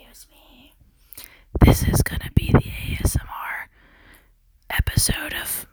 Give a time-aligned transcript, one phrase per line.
[0.00, 0.72] Excuse me.
[1.64, 3.68] This is gonna be the ASMR
[4.70, 5.66] episode of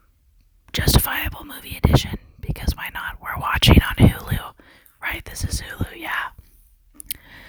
[0.73, 3.17] Justifiable Movie Edition because why not?
[3.21, 4.53] We're watching on Hulu,
[5.01, 5.23] right?
[5.25, 6.29] This is Hulu, yeah.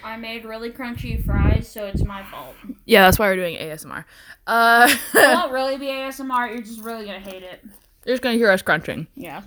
[0.04, 2.54] I made really crunchy fries, so it's my fault.
[2.84, 4.04] Yeah, that's why we're doing ASMR.
[4.46, 6.50] Uh, It won't really be ASMR.
[6.50, 7.64] You're just really gonna hate it.
[8.04, 9.06] you're just gonna hear us crunching.
[9.16, 9.42] Yeah.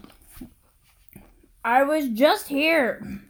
[1.64, 3.22] I was just here.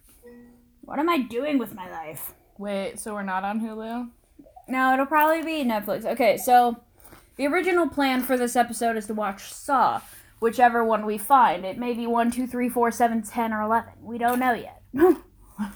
[0.81, 2.33] What am I doing with my life?
[2.59, 4.09] Wait, so we're not on Hulu?
[4.67, 6.05] No, it'll probably be Netflix.
[6.05, 6.83] Okay, so
[7.37, 10.01] the original plan for this episode is to watch Saw,
[10.41, 11.65] whichever one we find.
[11.65, 13.93] It may be 1, 2, 3, 4, 7, 10, or 11.
[14.01, 14.81] We don't know yet.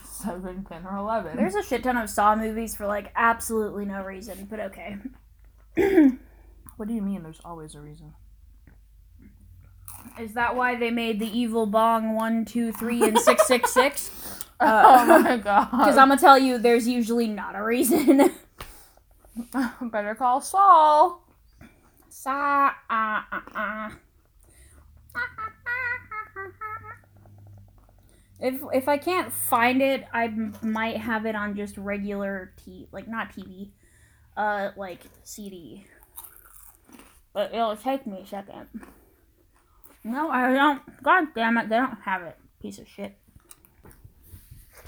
[0.06, 1.36] Seven, ten, or eleven.
[1.36, 4.98] There's a shit ton of Saw movies for like absolutely no reason, but okay.
[6.78, 7.22] What do you mean?
[7.22, 8.14] There's always a reason.
[10.20, 14.40] Is that why they made the Evil Bong 1, 2, 3, and 666?
[14.64, 15.72] oh my god.
[15.72, 18.32] Because I'm gonna tell you, there's usually not a reason.
[19.82, 21.24] better call Saul.
[22.10, 22.72] Saw.
[22.90, 23.90] Uh, uh, uh.
[28.40, 32.88] If if I can't find it, I m- might have it on just regular T,
[32.92, 33.70] like not TV,
[34.36, 35.86] uh, like CD.
[37.34, 38.68] But it'll take me a second.
[40.04, 40.82] No, I don't.
[41.04, 42.38] God damn it, they don't have it.
[42.62, 43.18] Piece of shit.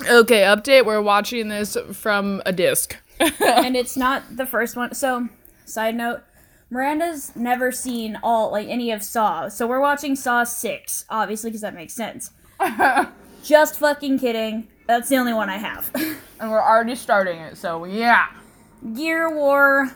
[0.01, 0.85] Okay, update.
[0.85, 2.97] We're watching this from a disc.
[3.19, 4.93] and it's not the first one.
[4.93, 5.29] So,
[5.65, 6.21] side note,
[6.69, 9.47] Miranda's never seen all like any of Saw.
[9.47, 12.31] So we're watching Saw 6, obviously because that makes sense.
[13.43, 14.67] Just fucking kidding.
[14.87, 15.91] That's the only one I have.
[16.39, 18.27] and we're already starting it, so yeah.
[18.93, 19.91] Gear War.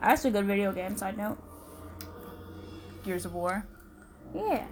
[0.00, 1.38] That's a good video game, side note.
[3.04, 3.66] Gears of War.
[4.34, 4.64] Yeah.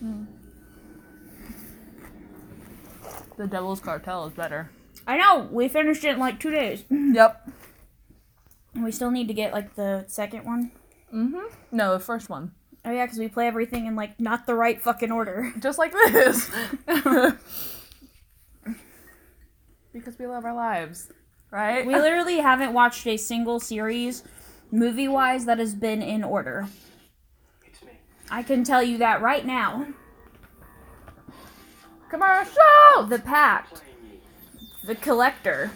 [0.00, 0.24] Hmm.
[3.38, 4.68] The Devil's Cartel is better.
[5.06, 6.84] I know, we finished it in like two days.
[6.90, 7.50] Yep.
[8.74, 10.72] And we still need to get like the second one.
[11.12, 11.46] Mm-hmm.
[11.72, 12.52] No, the first one.
[12.84, 15.52] Oh yeah, because we play everything in like not the right fucking order.
[15.60, 16.50] Just like this.
[19.92, 21.10] because we love our lives.
[21.50, 21.86] Right?
[21.86, 24.22] We literally haven't watched a single series,
[24.70, 26.68] movie wise, that has been in order.
[28.30, 29.86] I can tell you that right now.
[32.08, 33.04] Commercial!
[33.08, 33.82] The Pact,
[34.84, 35.70] The Collector,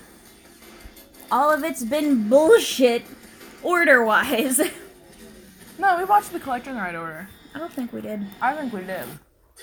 [1.30, 3.02] all of it's been bullshit
[3.62, 4.60] order wise.
[5.78, 7.26] No, we watched The Collector in the right order.
[7.54, 8.24] I don't think we did.
[8.40, 9.04] I think we did.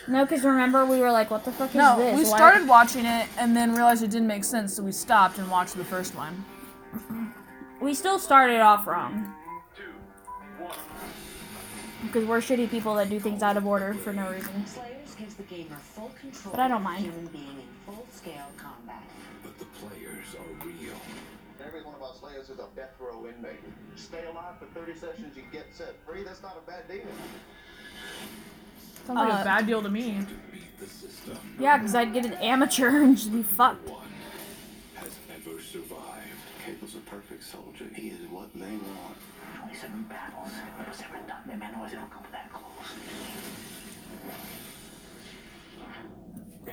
[0.08, 2.18] No, because remember, we were like, what the fuck is No, this?
[2.18, 5.38] we Why- started watching it and then realized it didn't make sense, so we stopped
[5.38, 6.44] and watched the first one.
[7.81, 9.34] We still started off wrong.
[12.02, 14.66] Because we're shitty people that do things out of order for no reason.
[15.19, 17.03] Slayers gives the gamer full control But I don't mind.
[17.03, 19.03] human being in full-scale combat.
[19.44, 20.96] But the players are real.
[21.66, 23.59] Every one of our slayers is a death row inmate.
[23.96, 26.24] Stay alive for 30 sessions, you get set free.
[26.24, 27.02] That's not a bad deal.
[29.06, 30.19] Sounds like Uh, a bad deal to me.
[30.19, 33.90] To beat the system, Yeah, because I'd get an amateur and just be fucked.
[33.90, 34.08] one
[34.96, 36.40] has ever survived.
[36.66, 37.85] Cable's a perfect soldier.
[37.94, 39.18] He is what they want.
[39.59, 40.52] 27 battles.
[40.79, 41.41] It was ever done.
[41.46, 42.88] The men always don't come that close.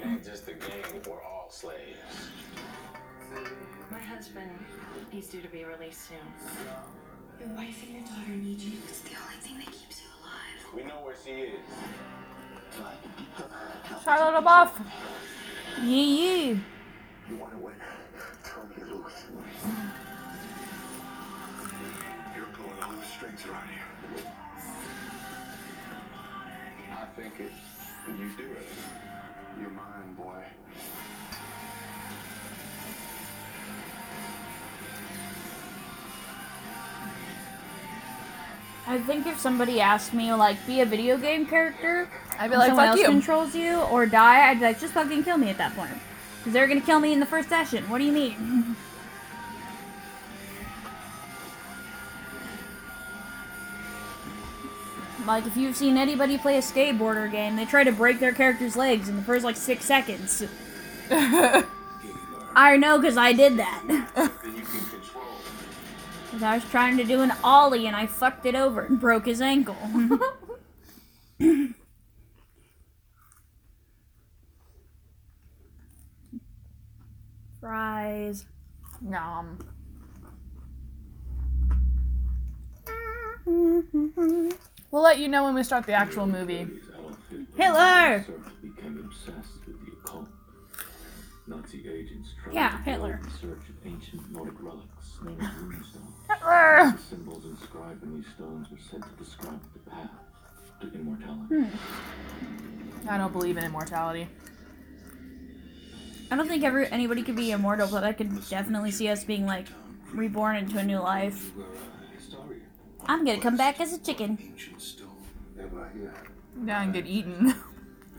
[0.03, 2.31] It ain't just a game, we're all slaves.
[3.91, 4.51] My husband,
[5.11, 6.19] he's due to be released soon.
[7.41, 8.79] Your wife and your daughter need you.
[8.89, 10.75] It's the only thing that keeps you alive.
[10.75, 11.61] We know where she is.
[14.05, 14.71] Charlotte LaBeouf!
[15.83, 16.56] Yeah, yeah.
[17.29, 17.75] You want to win?
[18.45, 19.12] Tell me to lose.
[22.35, 24.23] You're going to lose strings around here.
[26.93, 27.53] I think it.
[28.09, 28.69] You do it.
[29.61, 30.43] You're mine, boy.
[38.89, 42.09] I think if somebody asked me, like, be a video game character,
[42.39, 43.06] I'd be like, someone fuck else you.
[43.06, 45.93] controls you, or die, I'd be like, just fucking kill me at that point.
[46.38, 47.88] Because they're gonna kill me in the first session.
[47.91, 48.77] What do you mean?
[55.26, 58.76] like, if you've seen anybody play a skateboarder game, they try to break their character's
[58.76, 60.43] legs in the first, like, six seconds.
[61.11, 63.82] I know, because I did that.
[63.87, 63.96] Then
[64.56, 65.25] you can control.
[66.31, 69.26] 'Cause I was trying to do an ollie and I fucked it over and broke
[69.26, 69.76] his ankle.
[77.61, 78.46] Fries.
[79.00, 79.58] Nom.
[84.96, 86.66] We'll let you know when we start the actual movie.
[87.54, 88.25] Hitler!
[88.62, 90.26] Become obsessed with the occult.
[91.46, 93.20] Nazi agents tried Yeah, Hitler.
[93.22, 96.31] in search of ancient Nordic relics known as runestones.
[96.31, 96.93] Hitler!
[96.96, 100.08] The symbols inscribed in these stones were said to describe the path
[100.81, 101.56] to immortality.
[101.56, 103.08] Hmm.
[103.10, 104.28] I don't believe in immortality.
[106.31, 109.44] I don't think every anybody could be immortal, but I could definitely see us being
[109.44, 109.66] like
[110.14, 111.52] reborn into a new life.
[111.54, 112.62] You were a historian.
[113.08, 114.38] I'm gonna come back as a chicken.
[114.41, 115.08] Ancient stone.
[115.56, 115.91] Never.
[116.64, 117.55] Yeah, and get eaten.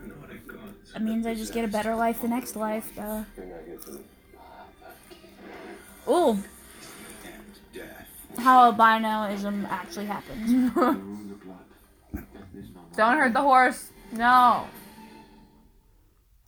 [0.02, 0.92] I know what I got.
[0.92, 2.92] That means I just get a better life the next life.
[2.96, 3.24] Duh.
[3.36, 4.00] Thing I get to
[6.10, 6.42] Ooh,
[8.38, 10.74] how albinoism actually happens.
[10.74, 11.58] Rune the blood.
[12.14, 12.24] Death
[12.56, 13.90] is not don't hurt the horse.
[14.12, 14.66] No.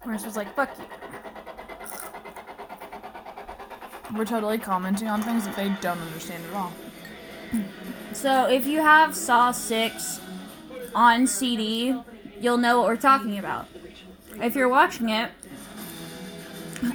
[0.01, 0.85] Horse was like, "Fuck you."
[4.17, 6.73] We're totally commenting on things that they don't understand at all.
[8.13, 10.21] So if you have Saw 6
[10.95, 11.99] on CD,
[12.41, 13.67] you'll know what we're talking about.
[14.43, 15.31] If you're watching it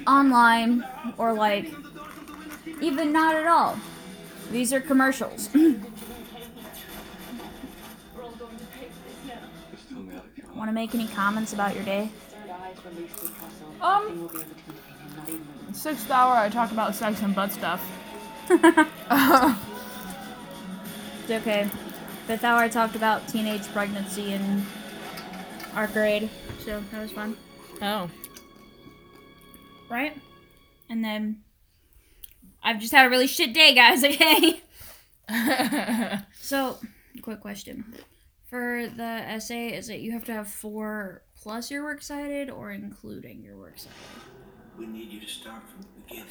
[0.07, 0.85] online
[1.17, 1.71] or like
[2.81, 3.79] even not at all,
[4.51, 5.47] these are commercials.
[5.47, 5.53] Just
[9.89, 10.55] tell me how to kill.
[10.55, 12.09] Want to make any comments about your day?
[13.81, 14.29] Um,
[15.73, 17.83] sixth hour, I talked about sex and butt stuff.
[21.27, 21.67] It's okay.
[22.27, 24.63] Fifth hour, I talked about teenage pregnancy in
[25.73, 26.29] our grade,
[26.63, 27.35] so that was fun.
[27.81, 28.11] Oh.
[29.89, 30.15] Right?
[30.87, 31.41] And then
[32.61, 34.61] I've just had a really shit day, guys, okay?
[36.39, 36.77] So,
[37.23, 37.95] quick question.
[38.45, 42.69] For the essay, is it you have to have four plus your work cited or
[42.69, 43.97] including your work cited?
[44.77, 46.25] We need you to start from the beginning.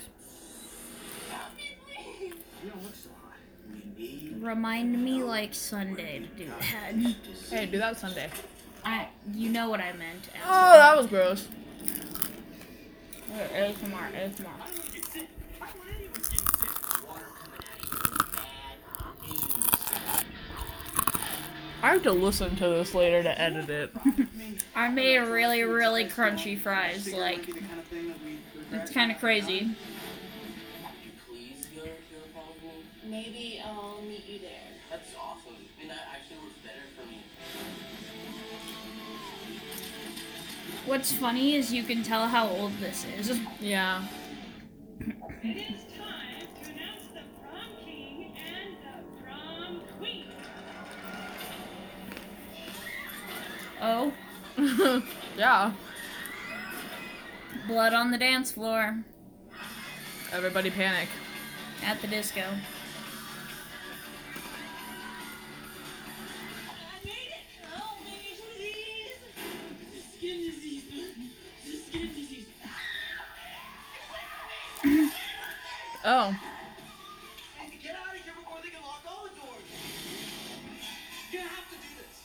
[2.63, 3.24] You don't look so hot.
[3.24, 3.24] We need
[4.39, 6.63] Remind me like Sunday to do that.
[7.51, 8.29] hey, do that Sunday.
[8.85, 10.29] I, you know what I meant.
[10.47, 11.49] Oh, that was gross.
[13.33, 14.47] ASMR, ASMR.
[21.83, 23.93] I have to listen to this later to edit it.
[24.75, 27.13] I made really, really crunchy fries.
[27.13, 27.47] Like,
[28.73, 29.77] it's kind of crazy.
[33.15, 34.51] Maybe I'll meet you there.
[34.91, 35.55] That's awesome.
[35.81, 37.23] And that actually works better for me.
[40.85, 43.39] What's funny is you can tell how old this is.
[43.61, 44.03] Yeah.
[45.45, 50.25] It is time to announce the prom king and the prom queen.
[53.81, 54.13] Oh,
[55.39, 55.73] Yeah.
[57.69, 59.05] blood on the dance floor
[60.33, 61.09] Everybody panic.
[61.85, 62.43] at the disco.
[76.07, 76.37] Oh.
[77.83, 79.63] Get out of here before they can lock all the doors.
[81.33, 82.23] You have to do this.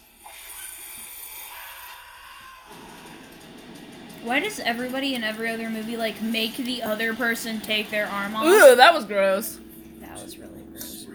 [4.23, 8.35] Why does everybody in every other movie like make the other person take their arm
[8.35, 8.45] off?
[8.45, 9.59] Ooh, that was gross.
[10.01, 11.05] That was really gross.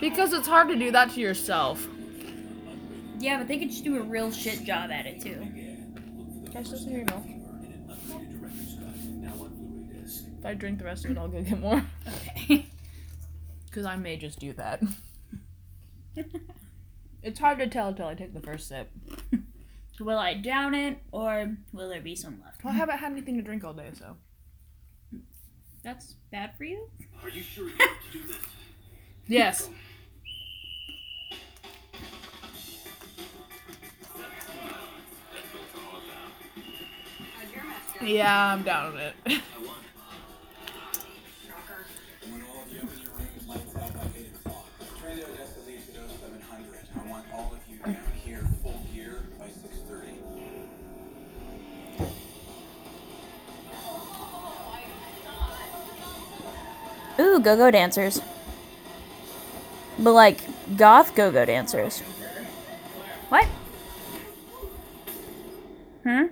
[0.00, 1.86] Because it's hard to do that to yourself.
[3.18, 5.40] Yeah, but they could just do a real shit job at it too.
[6.46, 7.24] Can I still see your milk?
[10.38, 11.82] If I drink the rest of it, I'll go get more.
[12.48, 12.66] Okay.
[13.66, 14.82] Because I may just do that.
[17.22, 18.90] it's hard to tell until I take the first sip.
[20.00, 22.64] will I down it or will there be some left?
[22.64, 24.16] Well, I haven't had anything to drink all day, so.
[25.84, 26.88] That's bad for you.
[27.22, 28.36] Are you sure you want to do this?
[29.26, 29.68] Yes.
[38.02, 39.42] Yeah, I'm down with it.
[57.20, 58.20] Ooh, go-go dancers.
[59.98, 60.40] But like
[60.76, 62.00] goth go-go dancers.
[63.28, 63.46] What?
[66.04, 66.26] Hmm?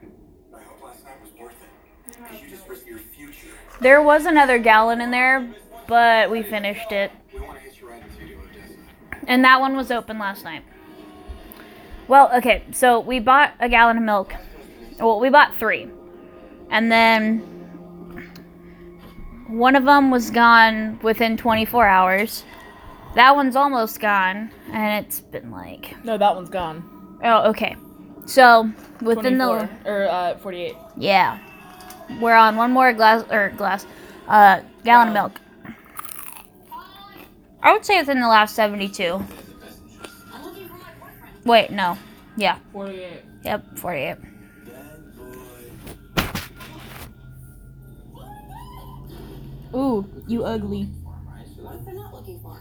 [3.80, 5.52] There was another gallon in there,
[5.86, 7.10] but we finished it.
[9.26, 10.62] And that one was open last night.
[12.08, 14.32] Well, okay, so we bought a gallon of milk.
[15.00, 15.90] Well, we bought three.
[16.70, 17.55] And then
[19.48, 22.44] one of them was gone within 24 hours.
[23.14, 24.50] That one's almost gone.
[24.72, 27.18] And it's been like No, that one's gone.
[27.24, 27.76] Oh, okay.
[28.26, 30.74] So within the or uh, 48.
[30.96, 31.38] yeah,
[32.20, 33.86] we're on one more glass or glass,
[34.28, 35.40] uh, gallon of milk.
[37.62, 39.22] I would say within the last seventy-two.
[41.44, 41.96] Wait, no,
[42.36, 43.08] yeah, 48.
[43.44, 44.16] yep, forty-eight.
[49.76, 50.84] Ooh, you ugly.
[50.84, 52.58] What if they're not looking for?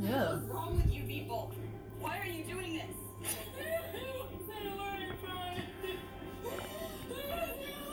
[0.00, 0.32] Yeah.
[0.32, 1.52] What's wrong with you people?
[2.00, 2.96] Why are you doing this?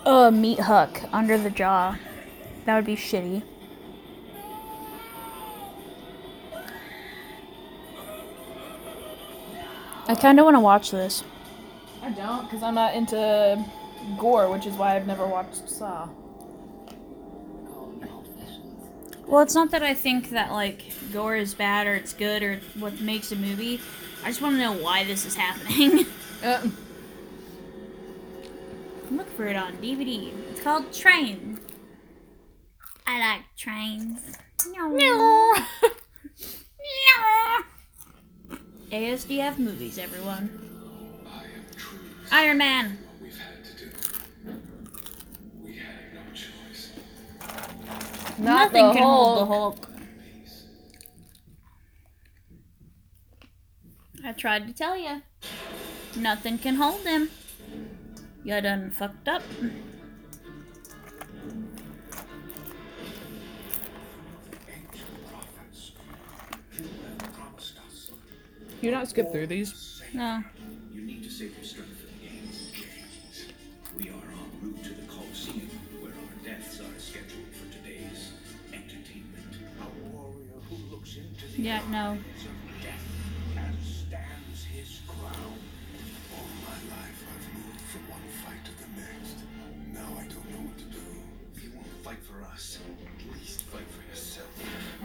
[0.05, 1.97] Uh, meat hook under the jaw.
[2.63, 3.43] That would be shitty.
[10.07, 11.25] I kind of want to watch this.
[12.01, 13.65] I don't, because I'm not into
[14.17, 16.07] gore, which is why I've never watched Saw.
[19.31, 20.83] Well, it's not that I think that like
[21.13, 23.79] gore is bad or it's good or what makes a movie.
[24.25, 26.05] I just want to know why this is happening.
[26.43, 26.59] Uh,
[29.11, 30.31] Look for it on DVD.
[30.49, 31.59] It's called Train.
[33.05, 34.37] I like trains.
[34.73, 34.89] No.
[34.89, 35.53] No.
[38.91, 40.49] ASDF movies, everyone.
[42.31, 42.97] Iron Man.
[43.21, 43.91] We've had to do.
[45.63, 46.91] We had no choice.
[48.37, 49.85] Not Nothing the can hold the Hulk.
[49.85, 49.91] Hulk.
[54.23, 55.21] I tried to tell you.
[56.15, 57.29] Nothing can hold him.
[58.43, 59.43] You done fucked up.
[68.81, 70.01] you not skip through these?
[70.13, 70.43] No.
[70.91, 72.71] You need to save your strength for the games.
[73.97, 75.00] We are en route to the
[93.87, 94.47] for yourself.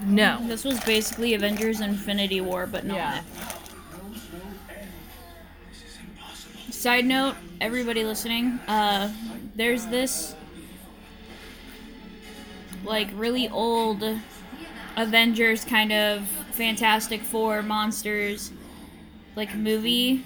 [0.05, 0.47] No.
[0.47, 2.97] This was basically Avengers Infinity War, but not.
[2.97, 3.23] Yeah.
[6.71, 9.13] Side note, everybody listening, uh,
[9.55, 10.35] there's this
[12.85, 14.05] like really old
[14.97, 18.51] Avengers kind of Fantastic Four monsters
[19.37, 20.25] like movie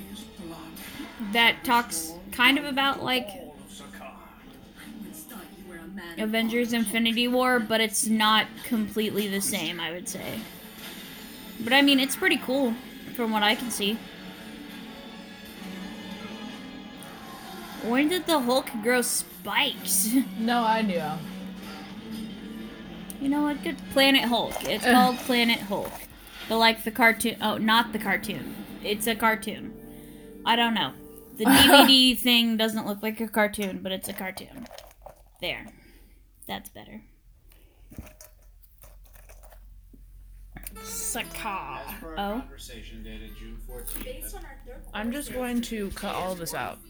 [1.32, 3.28] that talks kind of about like
[6.18, 10.40] Avengers Infinity War, but it's not completely the same, I would say.
[11.60, 12.74] But I mean, it's pretty cool
[13.16, 13.98] from what I can see.
[17.82, 20.14] When did the Hulk grow spikes?
[20.38, 21.02] No, I knew.
[23.20, 23.62] You know what?
[23.62, 24.64] Good Planet Hulk.
[24.68, 25.90] It's called Planet Hulk.
[26.50, 27.36] But like the cartoon.
[27.40, 28.56] Oh, not the cartoon.
[28.82, 29.72] It's a cartoon.
[30.44, 30.94] I don't know.
[31.38, 34.66] The DVD thing doesn't look like a cartoon, but it's a cartoon.
[35.40, 35.68] There.
[36.48, 37.02] That's better.
[40.82, 41.82] Saka.
[42.18, 42.40] Oh.
[42.40, 44.34] Conversation dated June 14th.
[44.92, 46.80] I'm just going to cut all of this out.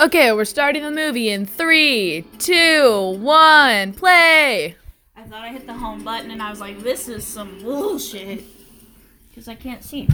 [0.00, 4.74] Okay, we're starting the movie in three, two, one, play.
[5.20, 8.42] I thought I hit the home button and I was like, this is some bullshit.
[9.28, 10.08] Because I can't see.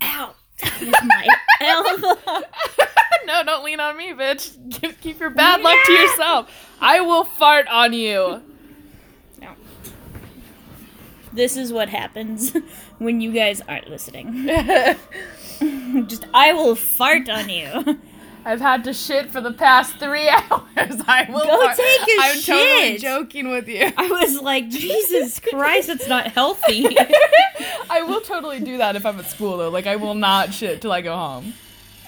[0.00, 0.34] Ow!
[0.80, 1.26] With my
[1.60, 2.20] elbow.
[3.26, 4.54] no, don't lean on me, bitch.
[4.80, 6.68] Keep- Keep your bad luck to yourself.
[6.80, 8.40] I will fart on you.
[9.40, 9.50] No.
[11.32, 12.52] This is what happens
[12.98, 14.46] when you guys aren't listening.
[16.06, 17.98] Just, I will fart on you.
[18.44, 21.00] I've had to shit for the past three hours.
[21.06, 21.40] I will.
[21.46, 21.76] Go fart.
[21.76, 23.92] take a I'm totally joking with you.
[23.96, 26.86] I was like, Jesus Christ, it's not healthy.
[27.90, 29.70] I will totally do that if I'm at school though.
[29.70, 31.54] Like I will not shit till I go home.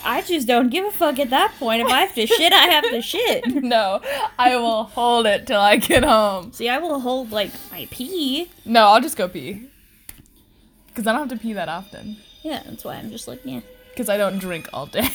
[0.06, 1.80] I just don't give a fuck at that point.
[1.80, 3.44] If I have to shit, I have to shit.
[3.64, 4.02] No,
[4.38, 6.52] I will hold it till I get home.
[6.52, 8.50] See, I will hold like my pee.
[8.66, 9.68] No, I'll just go pee.
[10.94, 12.18] Cause I don't have to pee that often.
[12.42, 13.60] Yeah, that's why I'm just like, yeah.
[13.96, 15.08] Cause I don't drink all day.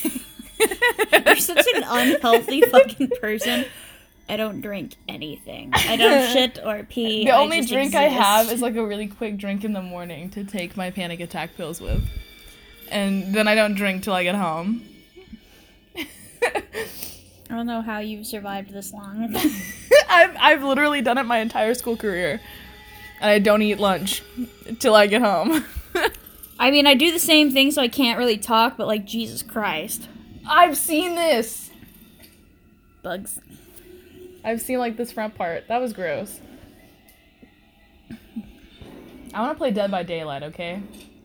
[0.60, 3.66] You're such an unhealthy fucking person.
[4.28, 5.72] I don't drink anything.
[5.74, 7.26] I don't shit or pee.
[7.26, 10.30] the I only drink I have is like a really quick drink in the morning
[10.32, 12.08] to take my panic attack pills with.
[12.92, 14.84] And then I don't drink till I get home.
[17.52, 19.36] I don't know how you've survived this long.
[20.10, 22.40] I've I've literally done it my entire school career.
[23.22, 24.22] And I don't eat lunch
[24.80, 25.66] till I get home.
[26.60, 28.78] I mean, I do the same thing, so I can't really talk.
[28.78, 30.08] But like, Jesus Christ,
[30.50, 31.70] I've seen this.
[33.04, 33.40] bugs.
[34.44, 35.68] I've seen like this front part.
[35.68, 36.40] That was gross.
[39.32, 40.82] I want to play Dead by Daylight, okay?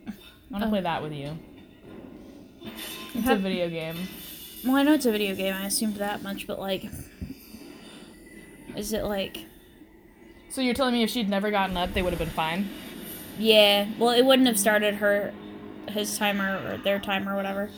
[0.06, 0.12] I
[0.50, 0.82] want to play oh.
[0.82, 1.38] that with you.
[3.14, 3.96] It's a video game.
[4.64, 5.54] Well, I know it's a video game.
[5.54, 6.84] I assumed that much, but like,
[8.76, 9.38] is it like?
[10.50, 12.68] So you're telling me if she'd never gotten up, they would have been fine?
[13.38, 13.88] Yeah.
[13.98, 15.32] Well, it wouldn't have started her,
[15.88, 17.70] his timer or their timer or whatever.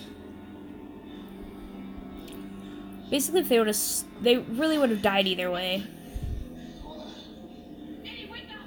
[3.10, 3.78] Basically, if they would have,
[4.20, 5.84] they really would have died either way.
[8.04, 8.66] Eddie, wake up!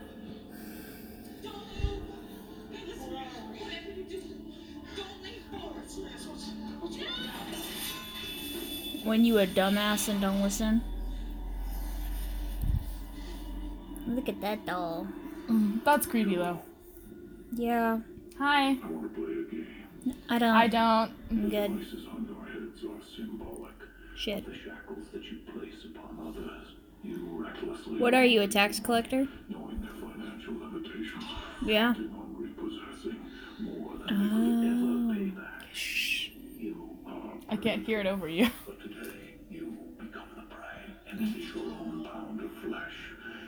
[1.44, 2.04] Don't move!
[2.72, 4.22] Hey, listen, whatever you do,
[4.96, 5.86] don't lean forward.
[9.04, 10.82] When you a dumbass and don't listen.
[14.08, 15.08] Look at that doll.
[15.50, 16.60] Mm, that's creepy though.
[17.54, 18.00] Yeah.
[18.38, 18.70] Hi.
[18.70, 19.68] I want to play a game.
[20.30, 20.56] I don't.
[20.56, 21.12] I don't.
[21.30, 21.86] I'm good.
[24.20, 24.38] Voices on your heads are symbolic Shit.
[24.38, 26.68] of the shackles that you place upon others.
[27.04, 27.98] You recklessly.
[27.98, 29.28] What are you, a tax collector?
[29.48, 31.24] Knowing their financial limitations.
[31.66, 31.90] Yeah.
[31.92, 33.20] acting on repossessing
[33.62, 34.16] more than they
[34.60, 35.14] could ever oh.
[35.14, 35.66] pay back.
[36.60, 37.34] You are.
[37.50, 38.50] I can't hear it over you.
[38.66, 42.96] But today, you become the prey, and it is your own pound of flesh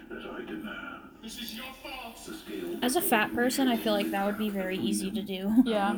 [0.09, 1.01] that I demand.
[1.21, 2.17] This is your fault.
[2.25, 5.21] The scale As a fat person, I feel like that would be very easy to
[5.21, 5.53] do.
[5.65, 5.97] Yeah.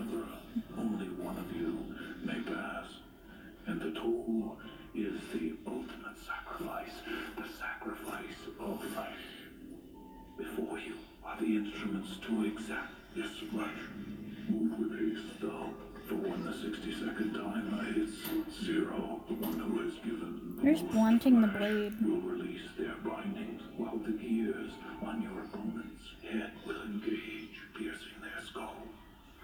[12.42, 13.70] To exact this flesh.
[14.50, 15.70] Move with haste, though,
[16.08, 18.14] for when the 60 second timer hits
[18.66, 21.94] zero, the one who has given the Where's most blunting the blade?
[22.02, 24.72] will release their bindings, while the gears
[25.06, 28.76] on your opponent's head will engage, piercing their skull.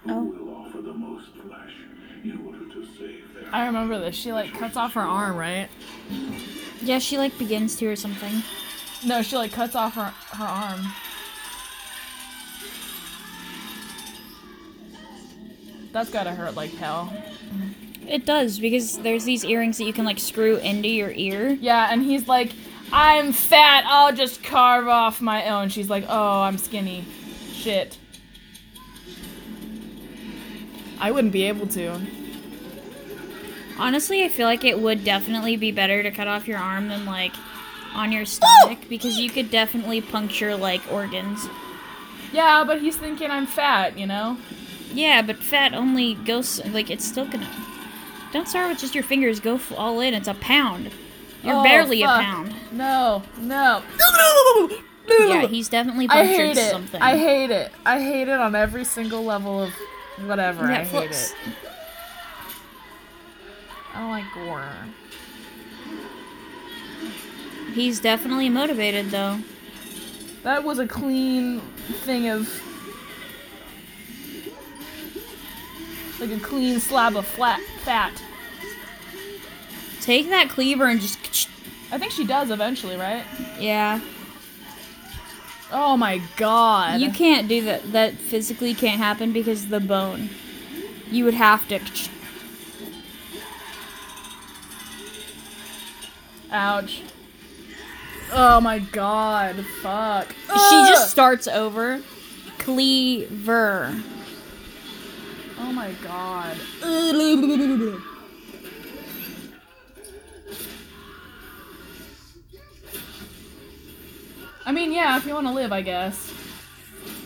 [0.04, 0.24] Who Oh.
[0.24, 1.74] will offer the most flesh
[2.24, 4.16] in order to save their I remember this.
[4.16, 5.70] She like cuts off her arm, right?
[6.82, 8.44] Yeah, she like begins to or something.
[9.06, 10.82] No, she like cuts off her her arm.
[15.92, 17.12] That's gotta hurt like hell.
[18.08, 21.50] It does because there's these earrings that you can like screw into your ear.
[21.62, 22.54] Yeah, and he's like,
[22.92, 25.70] I'm fat, I'll just carve off my own.
[25.70, 27.06] She's like, oh, I'm skinny.
[27.54, 27.98] Shit.
[31.00, 32.00] I wouldn't be able to.
[33.78, 37.06] Honestly, I feel like it would definitely be better to cut off your arm than
[37.06, 37.34] like
[37.94, 38.26] on your oh!
[38.26, 41.48] stomach because you could definitely puncture like organs.
[42.34, 44.38] Yeah, but he's thinking I'm fat, you know?
[44.92, 47.48] Yeah, but fat only goes like it's still gonna.
[48.34, 49.40] Don't start with just your fingers.
[49.40, 50.14] Go all in.
[50.14, 50.92] It's a pound.
[51.44, 52.22] You're Oh, barely fuck.
[52.22, 52.54] a pound.
[52.72, 53.82] No, no.
[53.98, 55.28] No, no, no.
[55.28, 56.70] Yeah, he's definitely I punctured it.
[56.72, 57.02] something.
[57.02, 57.72] I hate it.
[57.86, 59.74] I hate it on every single level of
[60.26, 60.66] whatever.
[60.66, 61.36] I hate it.
[63.96, 64.70] I don't like gore.
[67.74, 69.40] He's definitely motivated though.
[70.44, 71.62] That was a clean
[72.04, 72.48] thing of.
[76.20, 78.22] Like a clean slab of flat fat.
[80.02, 81.50] Take that cleaver and just.
[81.92, 83.24] I think she does eventually, right?
[83.60, 84.00] Yeah.
[85.72, 87.00] Oh my god.
[87.00, 87.92] You can't do that.
[87.92, 90.30] That physically can't happen because of the bone.
[91.12, 91.80] You would have to.
[96.52, 97.02] Ouch.
[98.32, 99.66] Oh my god.
[99.82, 100.30] Fuck.
[100.32, 100.90] She Ugh.
[100.90, 102.02] just starts over.
[102.58, 103.96] Cleaver.
[105.60, 106.58] Oh my god.
[114.66, 116.32] I mean, yeah, if you want to live, I guess.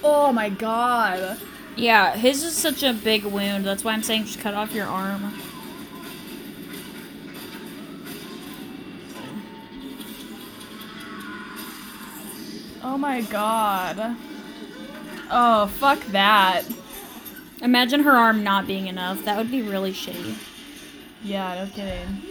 [0.04, 1.38] Oh my god.
[1.76, 3.66] Yeah, his is such a big wound.
[3.66, 5.34] That's why I'm saying just cut off your arm.
[12.84, 14.16] Oh my god.
[15.30, 16.64] Oh, fuck that.
[17.64, 19.24] Imagine her arm not being enough.
[19.24, 20.36] That would be really shitty.
[21.24, 22.22] Yeah, no kidding.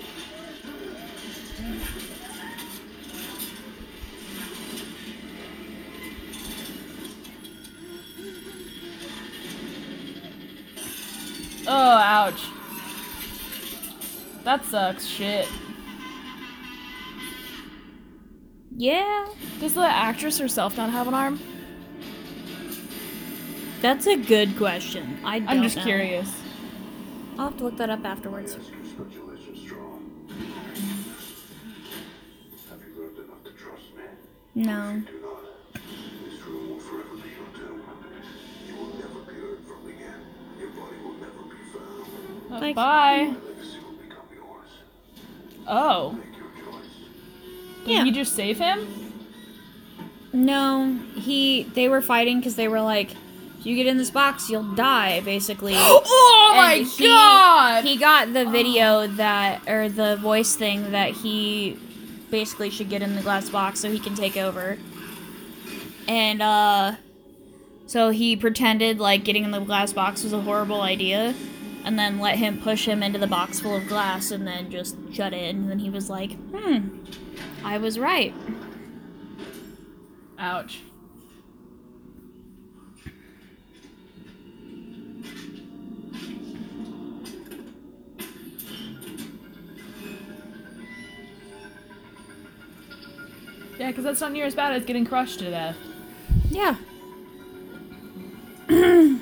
[11.66, 12.42] Oh, ouch.
[14.44, 15.48] That sucks shit.
[18.76, 19.28] Yeah.
[19.60, 21.40] Does the actress herself not have an arm?
[23.82, 25.18] That's a good question.
[25.24, 25.82] I don't I'm just know.
[25.84, 26.32] curious.
[27.38, 28.52] I'll have to look that up afterwards.
[28.52, 30.28] speculation strong.
[32.70, 34.04] Have you learned enough to trust me?
[34.54, 35.02] No.
[35.04, 35.82] Do not.
[36.24, 37.82] This room will forever be your tomb.
[38.68, 40.20] You will never be heard from again.
[40.60, 42.52] Your body will never be found.
[42.52, 43.24] Uh, Like- bye.
[43.32, 44.68] My legacy will become yours.
[45.66, 46.12] Oh.
[46.12, 46.86] Make your choice.
[47.84, 48.04] Did Yeah.
[48.04, 48.86] you just save him?
[50.32, 51.64] No, he.
[51.74, 53.10] They were fighting because they were like,
[53.62, 55.74] if you get in this box, you'll die, basically.
[55.78, 57.84] Oh my And he- god!
[57.84, 61.78] He got the video that, or the voice thing that he
[62.30, 64.78] basically should get in the glass box so he can take over.
[66.08, 66.96] And, uh,
[67.86, 71.34] so he pretended like getting in the glass box was a horrible idea,
[71.84, 74.96] and then let him push him into the box full of glass and then just
[75.12, 75.54] shut it.
[75.54, 76.88] And then he was like, hmm,
[77.64, 78.34] I was right.
[80.38, 80.80] Ouch.
[93.82, 95.76] Yeah, because that's not near as bad as getting crushed to death.
[96.50, 96.76] Yeah.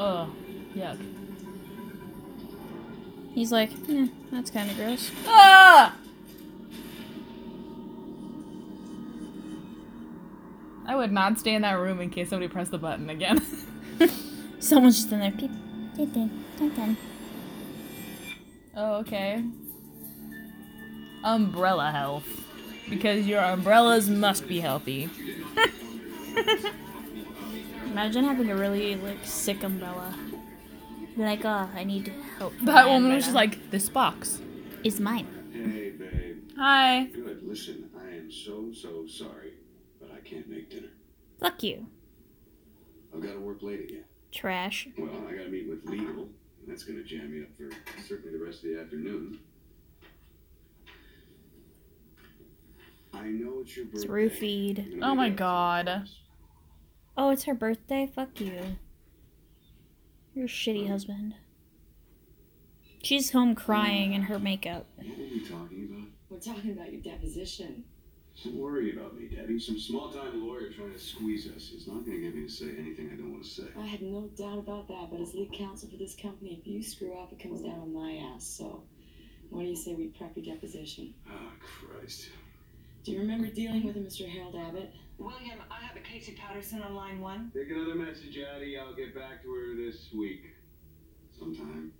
[0.00, 0.30] Oh,
[0.76, 0.96] yuck.
[3.34, 5.10] He's like, eh, that's kind of gross.
[5.26, 5.96] Ah!
[10.86, 13.42] I would not stay in that room in case somebody pressed the button again.
[14.60, 15.32] Someone's just in there.
[15.32, 15.50] Peep,
[18.76, 19.42] oh, okay.
[21.24, 22.47] Umbrella health.
[22.90, 25.08] Because your umbrellas must be healthy.
[27.86, 30.14] Imagine having a really like sick umbrella.
[31.16, 32.54] Be like, oh, I need help.
[32.58, 34.40] That my woman was just like, this box.
[34.84, 35.26] is mine.
[35.52, 36.50] Hey, babe.
[36.56, 37.06] Hi.
[37.06, 37.42] Good.
[37.42, 39.54] Listen, I am so, so sorry,
[40.00, 40.88] but I can't make dinner.
[41.40, 41.86] Fuck you,
[43.14, 44.04] I've got to work late again.
[44.32, 44.88] trash.
[44.98, 47.70] Well, I got to meet with legal, and that's going to jam me up for
[48.06, 49.38] certainly the rest of the afternoon.
[53.12, 54.74] I know it's your It's birthday.
[54.74, 54.94] roofied.
[54.94, 56.08] I'm Oh my make it up to god.
[57.16, 58.10] Oh, it's her birthday.
[58.14, 58.76] Fuck you.
[60.34, 61.34] You're a shitty husband.
[63.02, 64.86] She's home crying in her makeup.
[64.96, 66.08] What are we talking about?
[66.30, 67.84] We're talking about your deposition.
[68.44, 69.58] Don't worry about me, Daddy.
[69.58, 72.66] Some small-time lawyer trying to squeeze us is not going to get me to say
[72.78, 73.64] anything I don't want to say.
[73.76, 76.82] I had no doubt about that, but as lead counsel for this company, if you
[76.82, 78.44] screw up, it comes down on my ass.
[78.46, 78.84] So,
[79.50, 81.14] what do you say we prep your deposition?
[81.28, 82.28] Oh, Christ.
[83.08, 84.28] Do you remember dealing with a Mr.
[84.28, 84.92] Harold Abbott?
[85.16, 87.50] William, I have a Casey Patterson on line one.
[87.54, 88.76] Take another message, Addie.
[88.76, 90.42] I'll get back to her this week.
[91.38, 91.90] Sometime.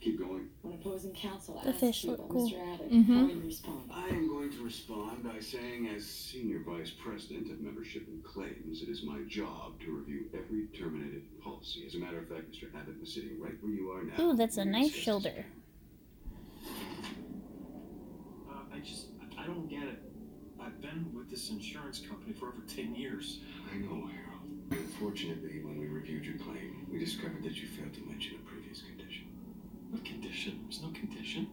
[0.00, 0.46] Keep going.
[0.62, 2.48] When opposing counsel The asks fish you about cool.
[2.48, 2.74] Mr.
[2.74, 3.04] Abbott, Mhm.
[3.06, 3.90] how will you respond?
[3.90, 8.82] I am going to respond by saying, as Senior Vice President of Membership and Claims,
[8.82, 11.84] it is my job to review every terminated policy.
[11.84, 12.72] As a matter of fact, Mr.
[12.80, 14.20] Abbott was sitting right where you are now.
[14.30, 15.46] Ooh, that's a nice shoulder.
[18.48, 19.08] Uh, I just,
[19.46, 20.02] I don't get it.
[20.60, 23.38] I've been with this insurance company for over 10 years.
[23.72, 24.72] I know, Harold.
[24.72, 28.82] Unfortunately, when we reviewed your claim, we discovered that you failed to mention a previous
[28.82, 29.28] condition.
[29.90, 30.58] What condition?
[30.64, 31.46] There's no condition.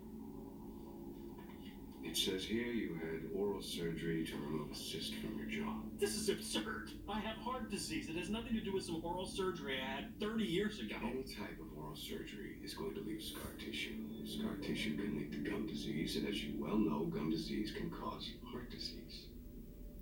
[2.04, 5.76] It says here you had oral surgery to remove a cyst from your jaw.
[6.00, 6.90] This is absurd.
[7.08, 8.10] I have heart disease.
[8.10, 10.96] It has nothing to do with some oral surgery I had 30 years ago.
[11.00, 13.94] Any type of oral surgery is going to leave scar tissue.
[14.26, 17.90] Scar tissue can lead to gum disease, and as you well know, gum disease can
[17.92, 19.26] cause heart disease.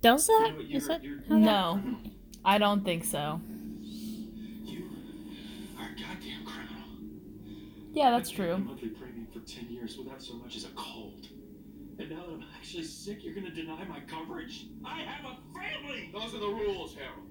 [0.00, 0.32] Does that?
[0.32, 1.40] You know what, Is you're- that you're- how that?
[1.40, 1.98] No.
[2.44, 3.40] I don't think so.
[3.82, 4.88] You
[5.78, 6.88] are a goddamn criminal.
[7.92, 8.52] Yeah, that's I've paid true.
[8.58, 11.28] my monthly premium for 10 years without so much as a cold.
[11.98, 14.66] And now that I'm actually sick, you're gonna deny my coverage?
[14.84, 16.10] I have a family!
[16.12, 17.28] Those are the rules, Harold.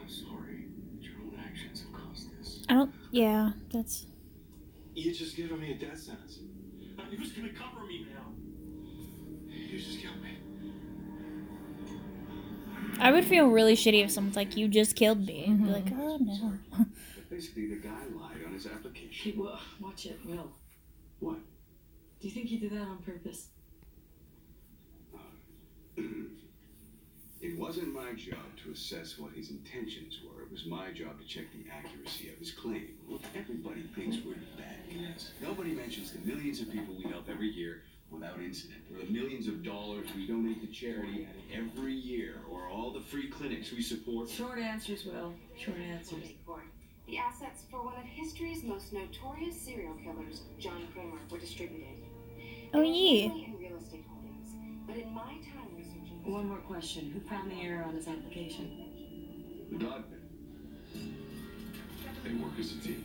[0.00, 1.91] I'm sorry, but your own actions have caused
[2.42, 2.64] this.
[2.68, 2.92] I don't.
[3.10, 4.06] Yeah, that's.
[4.94, 6.38] You just given me a death sentence.
[6.98, 8.32] Uh, Who's gonna cover me now?
[9.48, 10.38] You just killed me.
[12.98, 15.92] I would feel really shitty if someone's like, "You just killed me." I'd be like,
[15.92, 16.86] "Oh no." But
[17.30, 19.32] basically, the guy lied on his application.
[19.32, 20.52] Hey, well, watch it, Will.
[21.20, 21.38] What?
[22.20, 23.48] Do you think he did that on purpose?
[27.42, 30.41] It wasn't my job to assess what his intentions were.
[30.52, 32.90] It was my job to check the accuracy of his claim.
[33.08, 35.30] Look, everybody thinks we're the bad guys.
[35.40, 39.48] Nobody mentions the millions of people we help every year without incident, or the millions
[39.48, 44.28] of dollars we donate to charity every year, or all the free clinics we support.
[44.28, 45.32] Short answers, Will.
[45.56, 46.34] Short answers.
[47.06, 51.96] The assets for one of history's most notorious serial killers, John Kramer, were distributed.
[52.74, 53.32] Oh They yeah.
[53.46, 54.50] in real estate holdings,
[54.86, 57.10] but in my time researching One more question.
[57.10, 59.68] Who found the error on his application?
[59.72, 60.18] The dog pit.
[62.24, 63.04] They work as a team.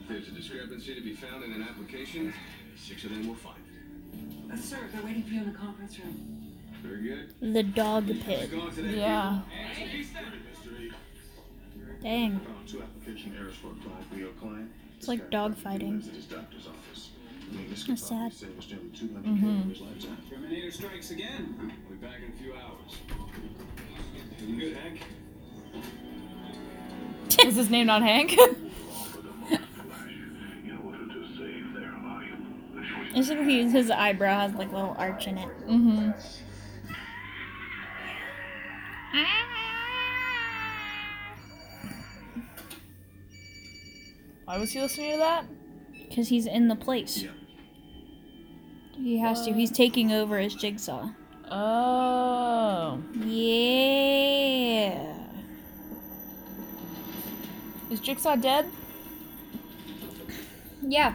[0.00, 2.32] If there's a discrepancy to be found in an application,
[2.76, 4.52] six of them will find it.
[4.52, 6.54] Uh, sir, they're waiting for you in the conference room.
[6.82, 7.34] Very good.
[7.54, 8.50] The dog pit.
[8.50, 9.40] Go on to that Yeah.
[12.02, 12.40] Dang.
[12.66, 16.00] Two application errors for a client, It's like dog fighting.
[16.30, 17.10] Doctor's office.
[17.50, 18.32] I mean, this That's sad.
[18.32, 19.40] save us nearly 200 Mhm.
[19.40, 20.16] K over his lifetime.
[20.30, 21.54] Terminator strikes again.
[21.88, 22.96] We'll be back in a few hours.
[24.46, 25.00] You good, Hank?
[27.44, 28.36] Is his name not Hank?
[33.14, 35.48] Is it he, his eyebrow has like a little arch in it?
[35.66, 36.10] mm-hmm.
[44.44, 45.44] Why was he listening to that?
[46.08, 47.24] Because he's in the place.
[48.96, 49.52] He has to.
[49.52, 51.10] He's taking over as Jigsaw.
[51.50, 53.02] Oh.
[53.24, 55.07] Yeah.
[57.90, 58.70] Is Jigsaw dead?
[60.82, 61.14] Yeah.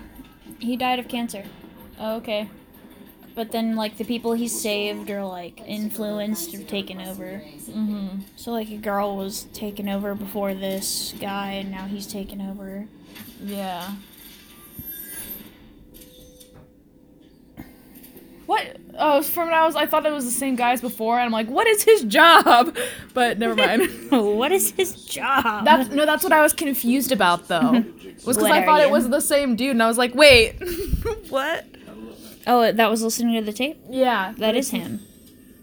[0.59, 1.43] He died of cancer.
[1.99, 2.49] Oh, okay.
[3.35, 7.41] But then, like, the people he saved are, like, influenced or taken over.
[7.43, 8.19] Mm-hmm.
[8.35, 12.87] So, like, a girl was taken over before this guy, and now he's taken over.
[13.43, 13.93] Yeah.
[18.45, 18.77] What?
[18.97, 21.25] Oh, from when I was, I thought it was the same guy as before, and
[21.25, 22.75] I'm like, what is his job?
[23.13, 23.89] But never mind.
[24.11, 25.65] what is his job?
[25.65, 27.83] That's no, that's what I was confused about though.
[28.25, 30.53] Was because I are thought it was the same dude, and I was like, wait,
[31.29, 31.65] what?
[32.47, 33.81] Oh, uh, that was listening to the tape?
[33.89, 35.01] Yeah, That is him.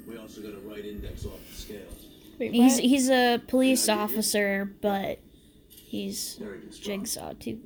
[0.07, 1.81] We also got a right index off the scale.
[2.38, 5.21] Wait, He's he's a police officer, but
[5.69, 6.38] he's
[6.81, 7.61] Jigsaw too.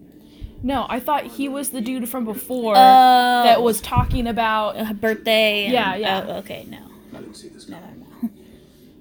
[0.65, 3.43] No, I thought he was the dude from before Oh.
[3.45, 4.77] that was talking about.
[4.79, 5.65] A birthday.
[5.65, 6.25] and- Yeah, yeah.
[6.27, 6.79] oh, okay, no.
[7.13, 8.07] I didn't see this No, coming.
[8.23, 8.31] no.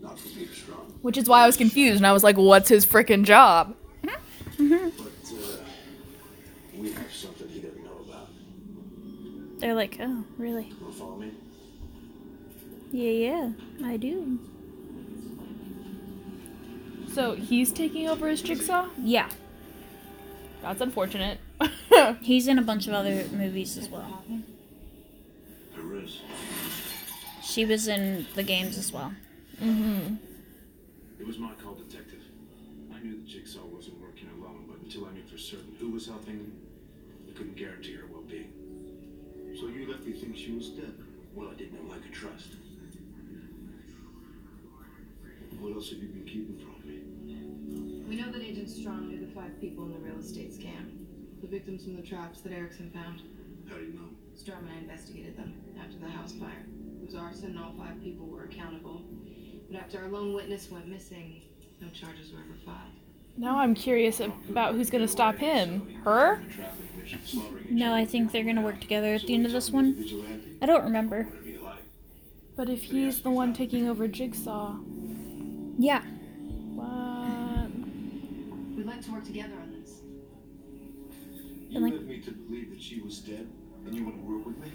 [0.10, 0.91] Not for Peter Strahm.
[1.02, 3.76] Which is why I was confused, and I was like, what's his freaking job?
[4.04, 4.67] But uh,
[6.78, 8.28] we have something he doesn't know about.
[9.60, 10.71] They're like, oh, really?
[10.82, 11.32] Wanna follow me?
[12.91, 13.49] Yeah, yeah,
[13.88, 14.38] I do.
[17.13, 18.89] So he's taking over as Jigsaw?
[19.02, 19.30] Yeah,
[20.62, 21.39] That's unfortunate.
[22.21, 24.23] he's in a bunch of other movies as well.
[27.43, 29.13] She was in the games as well.
[29.62, 30.15] mm-hmm.
[31.19, 32.21] It was my call, detective.
[32.93, 36.08] I knew that Jigsaw wasn't working alone, but until I knew for certain who was
[36.08, 36.52] helping
[37.34, 38.52] I couldn't guarantee her well-being.
[39.60, 40.93] So you let me think she was dead.
[41.34, 42.54] Well, I didn't know I could trust.
[45.60, 48.04] What else have you been keeping from me?
[48.08, 50.92] We know that Agent Strahm knew the five people in the real estate scam.
[51.43, 53.21] The victims from the traps that Erickson found.
[53.69, 54.08] How do you know?
[54.34, 56.65] Strahm and I investigated them after the house fire.
[57.01, 59.01] It was arson and all five people were accountable.
[59.69, 61.41] But after our lone witness went missing,
[61.82, 62.93] no charges were ever filed.
[63.38, 65.82] Now I'm curious about who's gonna stop him.
[66.06, 66.41] Her?
[67.69, 70.01] No, I think they're gonna work together at the end of this one.
[70.62, 71.27] I don't remember.
[72.56, 74.77] But if he's the one taking over Jigsaw,
[75.77, 76.03] Yeah.
[76.75, 77.69] what?
[78.77, 79.56] We'd like to work together
[81.75, 81.91] on this.
[81.91, 83.47] You like- led me to believe that she was dead,
[83.86, 84.71] and you want to work with me?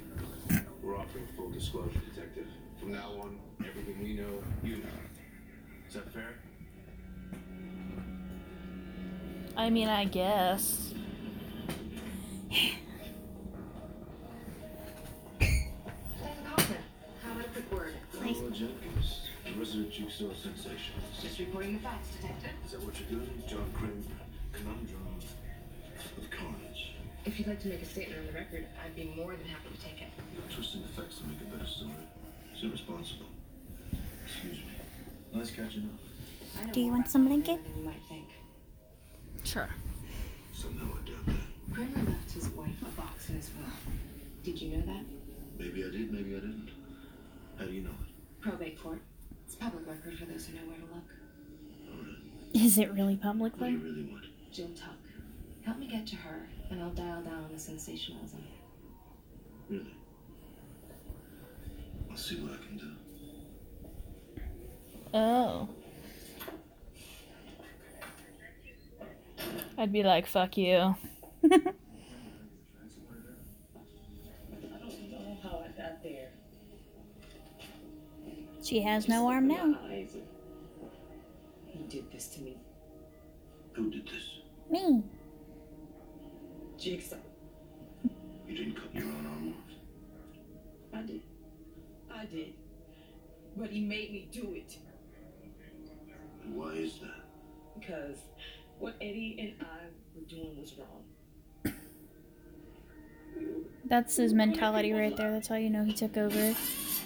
[0.82, 2.46] We're offering full disclosure, detective.
[2.80, 4.84] From now on, everything we know, you know.
[5.88, 6.34] Is that fair?
[9.56, 10.94] I mean, I guess.
[15.38, 16.78] Detective Hoffman,
[17.22, 17.94] how about a quick word?
[18.12, 20.94] Pamela Jenkins, the resident jigsaw sensation.
[21.20, 22.50] Just reporting the facts, detective.
[22.64, 23.42] Is that what you're doing?
[23.48, 24.04] John Crane,
[24.52, 25.18] conundrum
[26.18, 26.67] of carnage.
[27.28, 29.68] If you'd like to make a statement on the record, I'd be more than happy
[29.76, 30.08] to take it.
[30.32, 31.92] You're twisting the facts to make a better story.
[32.54, 33.26] It's irresponsible.
[34.24, 34.64] Excuse me.
[35.34, 36.72] Nice catching up.
[36.72, 37.62] Do you want some Kramer blanket?
[37.64, 38.28] than you might think.
[39.44, 39.68] Sure.
[40.54, 41.74] Somehow I doubt that.
[41.74, 43.76] Kramer left his wife a box in his will.
[44.42, 45.04] Did you know that?
[45.58, 46.70] Maybe I did, maybe I didn't.
[47.58, 48.40] How do you know it?
[48.40, 49.02] Probate court.
[49.44, 51.04] It's public record for those who know where to look.
[51.92, 52.64] All right.
[52.64, 54.24] Is it really public What do you really want?
[54.50, 54.96] Jill Tuck.
[55.66, 58.44] Help me get to her, and I'll dial down the sensationalism.
[59.68, 59.94] Really?
[62.10, 62.96] I'll see what I can do.
[65.14, 65.68] Oh.
[69.78, 70.76] I'd be like, fuck you.
[70.76, 70.96] I
[71.48, 71.64] don't
[75.10, 76.30] know how I got there.
[78.62, 79.78] She has no arm now.
[81.66, 82.58] He did this to me.
[83.74, 84.40] Who did this?
[84.68, 85.04] Me.
[86.78, 87.16] Jigsaw.
[88.46, 90.98] You didn't cut your own arm off.
[90.98, 91.22] I did.
[92.10, 92.54] I did.
[93.56, 94.78] But he made me do it.
[96.44, 97.24] And why is that?
[97.78, 98.18] Because
[98.78, 101.04] what Eddie and I were doing was wrong.
[103.84, 105.32] That's his mentality right there.
[105.32, 106.54] That's how you know he took over.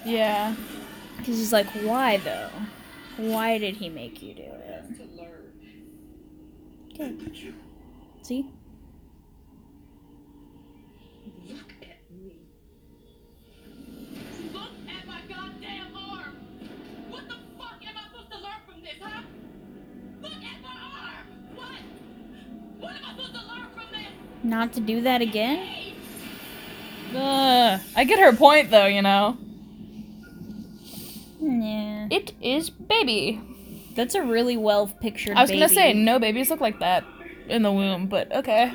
[0.04, 0.54] Yeah.
[1.16, 2.50] Because he's like, why though?
[3.16, 4.96] Why did he make you do it?
[4.96, 5.52] To learn.
[6.92, 7.14] Okay.
[8.22, 8.50] See?
[24.52, 25.66] Not to do that again?
[27.16, 29.36] Uh, I get her point though, you know.
[31.40, 32.08] Yeah.
[32.10, 33.40] It is baby.
[33.96, 35.74] That's a really well pictured I was gonna baby.
[35.74, 37.04] say no babies look like that
[37.48, 38.72] in the womb, but okay.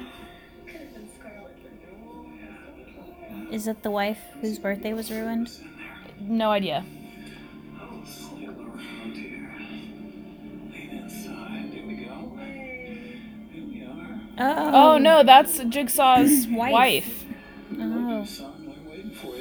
[3.52, 5.50] Is it the wife whose birthday was ruined?
[6.20, 6.84] No idea.
[14.40, 14.94] Oh.
[14.94, 16.72] Oh no, that's Jigsaw's Wife.
[16.72, 17.26] wife.
[17.80, 18.26] Oh.
[18.26, 19.36] Son, we're waiting for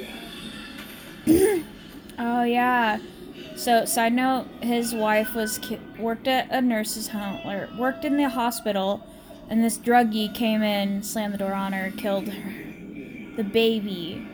[1.27, 1.63] you.
[2.19, 2.99] Oh yeah.
[3.55, 8.17] So side note, his wife was ki- worked at a nurse's home or worked in
[8.17, 9.05] the hospital,
[9.49, 12.53] and this druggie came in, slammed the door on her, killed her,
[13.35, 14.27] the baby,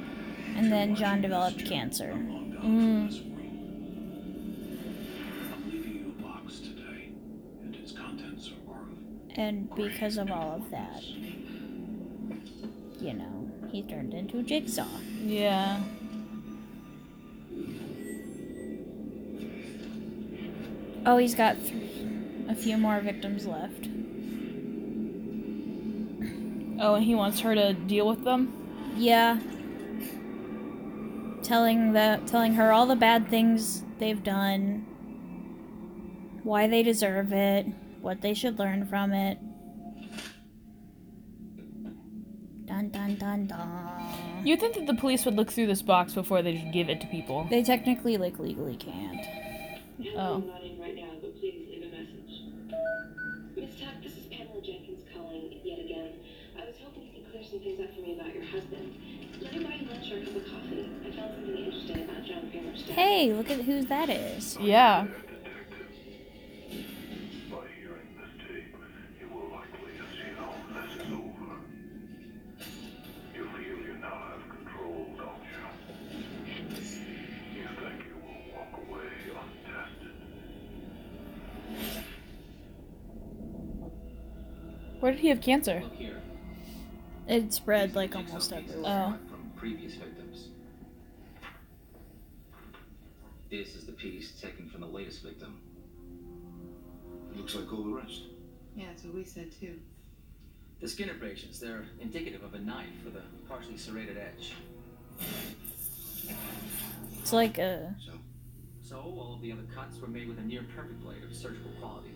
[0.56, 2.14] and then John developed cancer.
[2.14, 3.33] Mm.
[9.36, 11.04] And because of all of that,
[13.02, 14.88] you know, he turned into a jigsaw.
[15.24, 15.82] Yeah.
[21.06, 21.74] Oh, he's got th-
[22.48, 23.88] a few more victims left.
[26.80, 28.54] Oh, and he wants her to deal with them.
[28.96, 29.40] Yeah.
[31.42, 34.86] Telling the telling her all the bad things they've done,
[36.44, 37.66] why they deserve it,
[38.04, 39.40] what they should learn from it.
[42.66, 44.44] Dun dun dun dun.
[44.44, 47.08] You'd think that the police would look through this box before they give it to
[47.08, 47.48] people.
[47.50, 49.26] They technically like legally can't.
[50.18, 50.36] Oh.
[50.36, 52.42] I'm not in right now, but please leave a message.
[53.56, 56.14] Miss Tuck, this is Pamela Jenkins calling yet again.
[56.60, 58.96] I was hoping you could clear some things up for me about your husband.
[59.42, 60.90] Let me buy you lunch or a cup of coffee.
[61.08, 62.96] I found something interesting about John Kramer's death.
[62.96, 64.58] Hey, look at who that is.
[64.60, 65.08] Yeah.
[85.34, 85.84] Have cancer?
[87.28, 89.16] It spread like almost Some pieces everywhere.
[89.16, 89.30] Oh.
[89.30, 90.50] From previous victims.
[93.50, 95.60] This is the piece taken from the latest victim.
[97.36, 98.24] Looks like all the rest.
[98.76, 99.80] Yeah, that's what we said too.
[100.82, 104.54] The skin abrasions, they're indicative of a knife with a partially serrated edge.
[107.22, 107.96] It's like a
[108.84, 111.72] So, all of the other cuts were made with a near perfect blade of surgical
[111.80, 112.10] quality.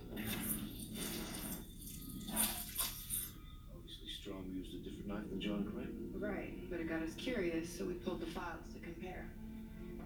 [4.34, 6.34] Obviously, Strahm used a different knife than John Kramer.
[6.34, 9.26] Right, but it got us curious, so we pulled the files to compare.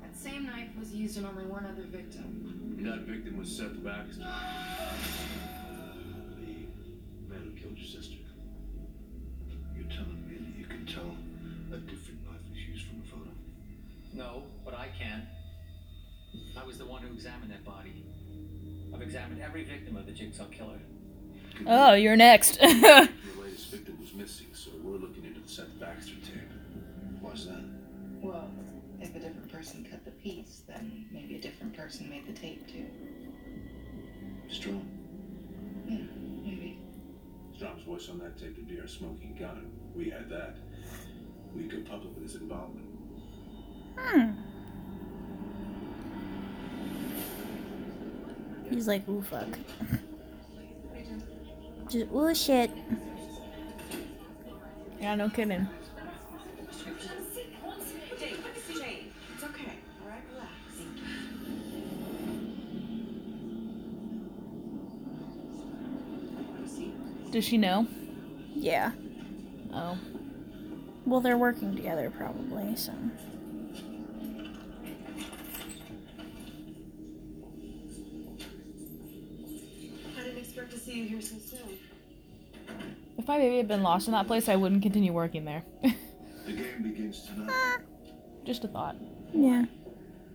[0.02, 2.76] That same knife was used on only one other victim.
[2.78, 4.24] And that victim was Seth Baxter.
[4.26, 4.94] Ah,
[6.36, 8.18] the man who killed your sister.
[9.76, 11.16] You're telling me that you can tell
[11.72, 13.32] a different knife was used from a photo?
[14.14, 15.28] No, but I can.
[16.60, 18.04] I was the one who examined that body.
[18.94, 20.80] I've examined every victim of the Jigsaw Killer.
[21.68, 22.60] Oh, you're next.
[22.62, 26.52] Your latest victim was missing, so we're looking into the Seth Baxter tape.
[27.22, 27.64] Why's that?
[28.22, 28.52] Well,
[29.00, 32.68] if a different person cut the piece, then maybe a different person made the tape
[32.68, 32.86] too.
[34.48, 34.84] Strahm.
[35.88, 36.04] Yeah,
[36.44, 36.80] maybe.
[37.58, 40.58] Strahm's voice on that tape would be our smoking gun, and we had that.
[41.56, 42.86] We go public with his involvement.
[43.98, 44.32] Hmm.
[48.70, 49.58] He's like, ooh fuck.
[51.90, 52.70] Just ooh shit.
[55.02, 55.68] Yeah, no kidding.
[58.20, 58.36] Jane,
[58.68, 59.74] Jane, it's okay.
[60.02, 60.52] All right, relax.
[67.32, 67.88] Does she know?
[68.54, 68.92] Yeah.
[69.74, 69.98] Oh.
[71.06, 72.94] Well, they're working together probably, so.
[80.18, 81.80] I didn't expect to see you here so soon.
[83.22, 85.64] If my baby had been lost in that place, I wouldn't continue working there.
[86.44, 87.78] The game begins tonight.
[88.44, 88.96] Just a thought.
[89.32, 89.66] Yeah.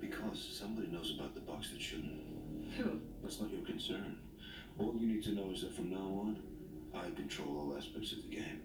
[0.01, 2.23] Because somebody knows about the box that shouldn't.
[2.79, 3.01] Who?
[3.25, 4.17] That's not your concern.
[4.79, 6.37] All you need to know is that from now on,
[6.95, 8.61] I control all aspects of the game.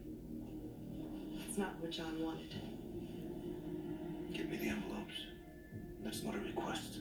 [1.50, 2.54] It's not what John wanted.
[4.32, 5.16] Give me the envelopes.
[6.04, 7.00] That's not a request.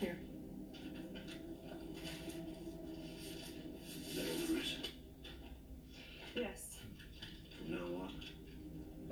[0.00, 0.16] Here.
[4.10, 4.76] Is that all there is?
[6.34, 6.76] Yes,
[7.58, 8.14] From now on,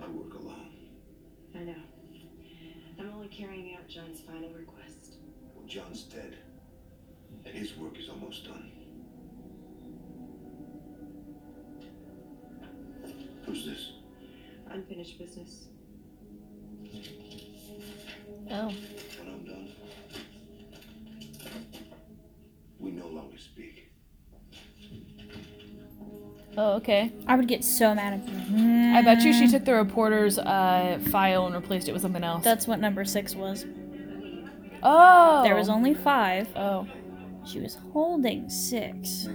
[0.02, 0.70] I work alone.
[1.54, 1.74] I know.
[3.00, 3.10] I'm
[3.44, 5.16] only out John's final request.
[5.54, 6.36] Well, John's dead,
[7.44, 8.70] and his work is almost done.
[13.44, 13.92] Who's this?
[14.70, 15.66] Unfinished business.
[26.58, 27.12] Oh, okay.
[27.26, 31.46] I would get so mad at I bet you she took the reporter's uh, file
[31.46, 32.42] and replaced it with something else.
[32.44, 33.66] That's what number six was.
[34.82, 35.42] oh.
[35.42, 36.48] There was only five.
[36.56, 36.86] Oh.
[37.44, 39.28] She was holding six.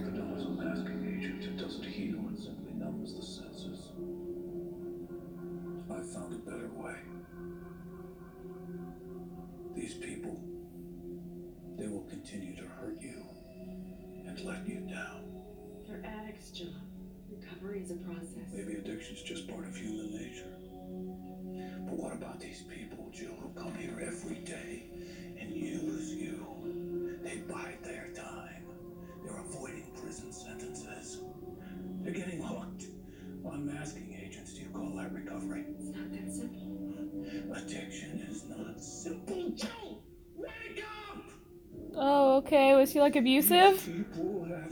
[43.12, 43.88] Like abusive?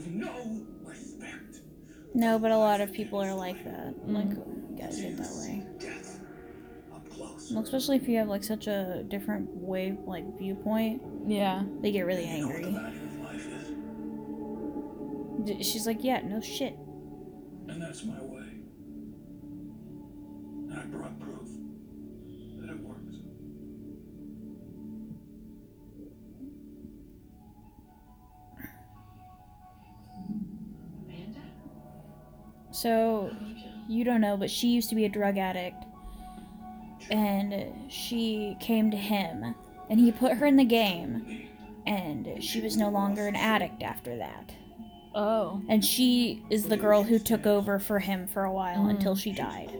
[0.07, 0.61] No.
[2.13, 3.93] No, but a lot of people are like that.
[4.05, 4.29] Like,
[4.77, 5.63] guys get that way.
[5.79, 6.19] Death.
[6.93, 7.51] Up close.
[7.53, 11.63] Well, especially if you have like such a different way, like viewpoint, Yeah.
[11.81, 12.81] they get really You know what the angry.
[12.81, 13.47] value of life
[15.47, 15.57] is?
[15.57, 16.75] D- She's like, yeah, no shit.
[17.69, 18.50] And that's my way.
[32.81, 33.29] So,
[33.87, 35.83] you don't know, but she used to be a drug addict.
[37.11, 39.53] And she came to him,
[39.89, 41.47] and he put her in the game,
[41.85, 44.53] and she was no longer an addict after that.
[45.13, 45.61] Oh.
[45.67, 48.91] And she is the girl who took over for him for a while Mm.
[48.91, 49.71] until she died.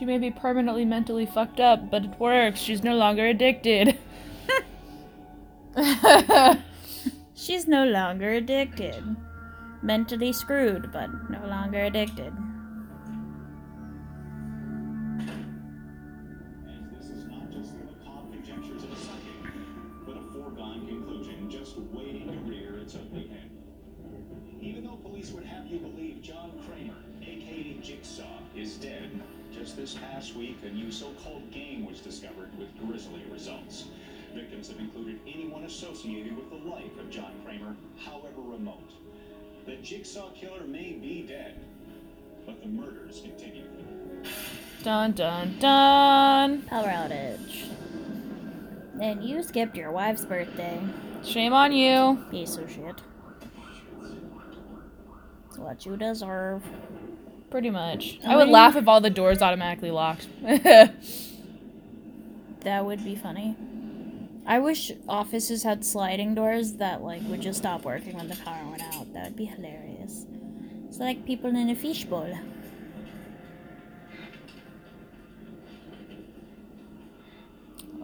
[0.00, 2.58] She may be permanently mentally fucked up, but it works.
[2.58, 3.98] She's no longer addicted.
[7.34, 9.04] She's no longer addicted.
[9.82, 12.32] Mentally screwed, but no longer addicted.
[29.60, 33.88] Just this past week a new so-called gang was discovered with grisly results.
[34.34, 38.90] Victims have included anyone associated with the life of John Kramer, however remote.
[39.66, 41.60] The Jigsaw killer may be dead,
[42.46, 43.66] but the murders continue.
[44.82, 46.62] dun dun dun.
[46.62, 47.66] Power outage.
[48.98, 50.80] And you skipped your wife's birthday.
[51.22, 52.24] Shame on you.
[52.30, 53.02] Piece of shit.
[55.50, 56.62] It's what you deserve.
[57.50, 58.18] Pretty much.
[58.24, 60.28] I I would mean- laugh if all the doors automatically locked.
[62.62, 63.56] That would be funny.
[64.46, 68.68] I wish offices had sliding doors that like would just stop working when the power
[68.68, 69.10] went out.
[69.14, 70.26] That would be hilarious.
[70.86, 72.36] It's like people in a fishbowl.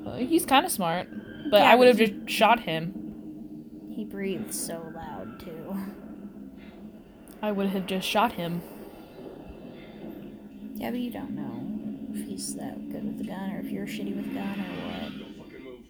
[0.07, 1.09] Uh, He's kind of smart,
[1.51, 3.03] but Yeah, I would have just shot him.
[3.94, 5.76] He breathes so loud too.
[7.42, 8.62] I would have just shot him.
[10.79, 11.66] Yeah, but you don't know
[12.14, 14.64] if he's that good with the gun or if you're shitty with the gun or
[14.87, 15.18] what.
[15.18, 15.81] Don't fucking move.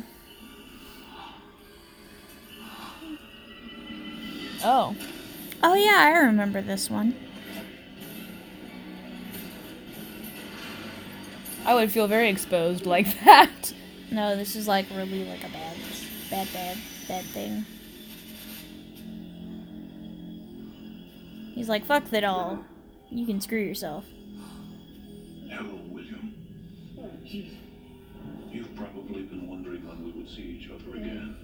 [4.64, 4.96] Oh.
[5.62, 7.14] Oh yeah, I remember this one.
[11.64, 13.72] I would feel very exposed like that.
[14.10, 15.76] No, this is like really like a bad,
[16.30, 16.78] bad, bad,
[17.08, 17.66] bad thing.
[21.56, 22.58] He's like, fuck that all.
[23.10, 24.04] You can screw yourself.
[25.48, 26.34] Hello, William.
[27.24, 31.34] You've probably been wondering when we would see each other again.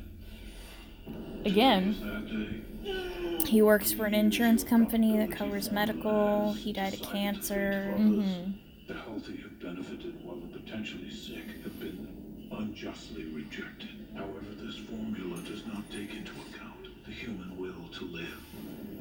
[1.47, 3.41] Again.
[3.47, 6.53] He works for an insurance company that covers medical.
[6.53, 7.95] He died of cancer.
[7.97, 8.53] Mm-hmm.
[8.89, 13.89] the healthy have benefited while the potentially sick have been unjustly rejected.
[14.15, 18.52] However, this formula does not take into account the human will to live.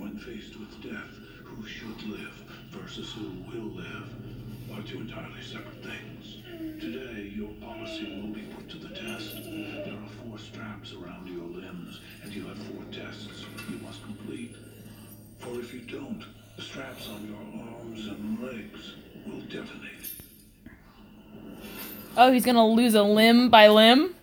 [0.02, 2.34] When faced with death, who should live
[2.72, 4.10] versus who will live
[4.74, 6.41] are two entirely separate things.
[6.82, 9.36] Today, your policy will be put to the test.
[9.43, 14.56] There are four straps around your limbs, and you have four tests you must complete.
[15.38, 16.26] For if you don't,
[16.56, 18.95] the straps on your arms and legs
[19.28, 20.16] will detonate.
[22.18, 24.16] Oh, he's gonna lose a limb by limb?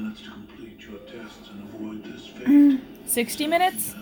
[0.00, 2.80] Minutes to complete your tests and avoid this fate.
[3.06, 3.94] 60 minutes?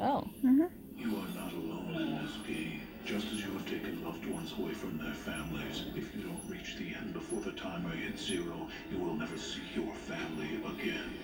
[0.00, 0.28] Oh.
[0.44, 0.64] Mm-hmm.
[0.98, 2.80] You are not alone in this game.
[3.04, 6.76] Just as you have taken loved ones away from their families, if you don't reach
[6.76, 11.14] the end before the timer hits zero, you will never see your family again.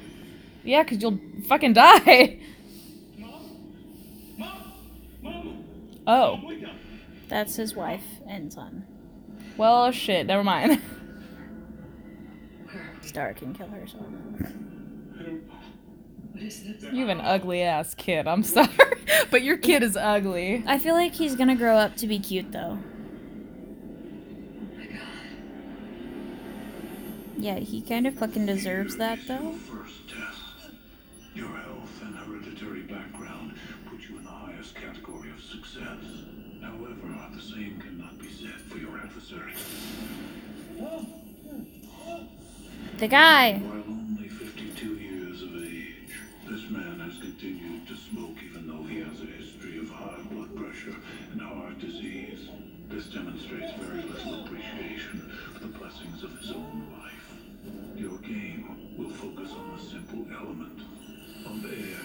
[0.65, 2.39] Yeah, because you'll fucking die.
[6.07, 6.41] Oh.
[7.29, 8.85] That's his wife and son.
[9.57, 10.81] Well, shit, never mind.
[13.03, 15.43] Star can kill her son.
[16.93, 18.69] You have an ugly ass kid, I'm sorry.
[19.31, 20.63] but your kid is ugly.
[20.67, 22.79] I feel like he's gonna grow up to be cute though.
[27.37, 29.55] Yeah, he kind of fucking deserves that though.
[31.35, 33.55] Your health and hereditary background
[33.89, 36.05] put you in the highest category of success.
[36.61, 39.55] However, the same cannot be said for your adversary.
[43.01, 43.55] The guy.
[43.55, 46.13] While only 52 years of age,
[46.47, 50.55] this man has continued to smoke even though he has a history of high blood
[50.55, 50.95] pressure
[51.33, 52.51] and heart disease.
[52.91, 57.33] This demonstrates very little appreciation for the blessings of his own life.
[57.97, 60.81] Your game will focus on the simple element
[61.47, 62.05] of air.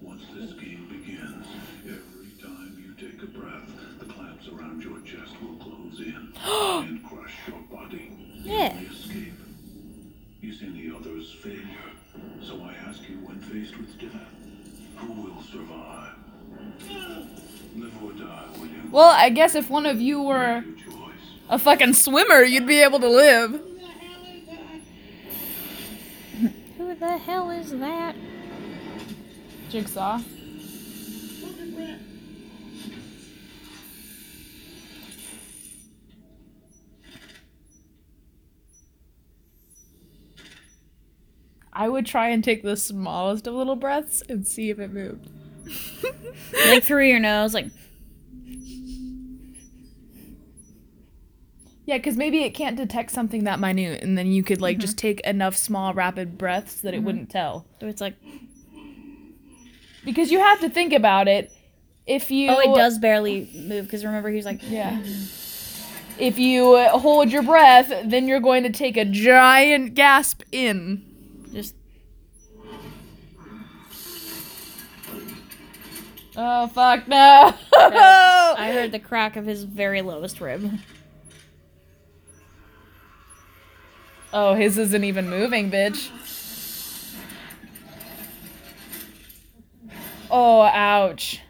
[0.00, 1.46] Once this game begins,
[1.82, 7.02] every time you take a breath, the clamps around your chest will close in and
[7.02, 8.12] crush your body.
[8.44, 8.72] Yeah.
[10.46, 10.68] You may escape.
[10.68, 11.90] You've seen the other's failure,
[12.42, 14.12] so I ask you when faced with death,
[14.96, 16.14] who will survive?
[17.76, 18.90] Live or die, will you?
[18.90, 20.64] Well, I guess if one of you were
[21.50, 23.60] a fucking swimmer, you'd be able to live.
[26.78, 28.14] Who the hell is that?
[29.70, 30.20] Jigsaw.
[41.78, 45.28] I would try and take the smallest of little breaths and see if it moved.
[46.68, 47.66] like through your nose, like
[51.84, 54.98] Yeah, because maybe it can't detect something that minute, and then you could like just
[54.98, 57.04] take enough small, rapid breaths that it Mhm.
[57.04, 57.66] wouldn't tell.
[57.80, 58.14] so it's like
[60.04, 61.52] Because you have to think about it.
[62.06, 65.00] If you oh, it does barely move because remember he's like Yeah.
[66.18, 71.02] If you hold your breath, then you're going to take a giant gasp in.
[71.52, 71.74] Just.
[76.38, 77.54] Oh fuck no!
[77.74, 80.70] I heard the crack of his very lowest rib.
[84.32, 86.10] Oh, his isn't even moving, bitch.
[90.30, 91.40] Oh, ouch.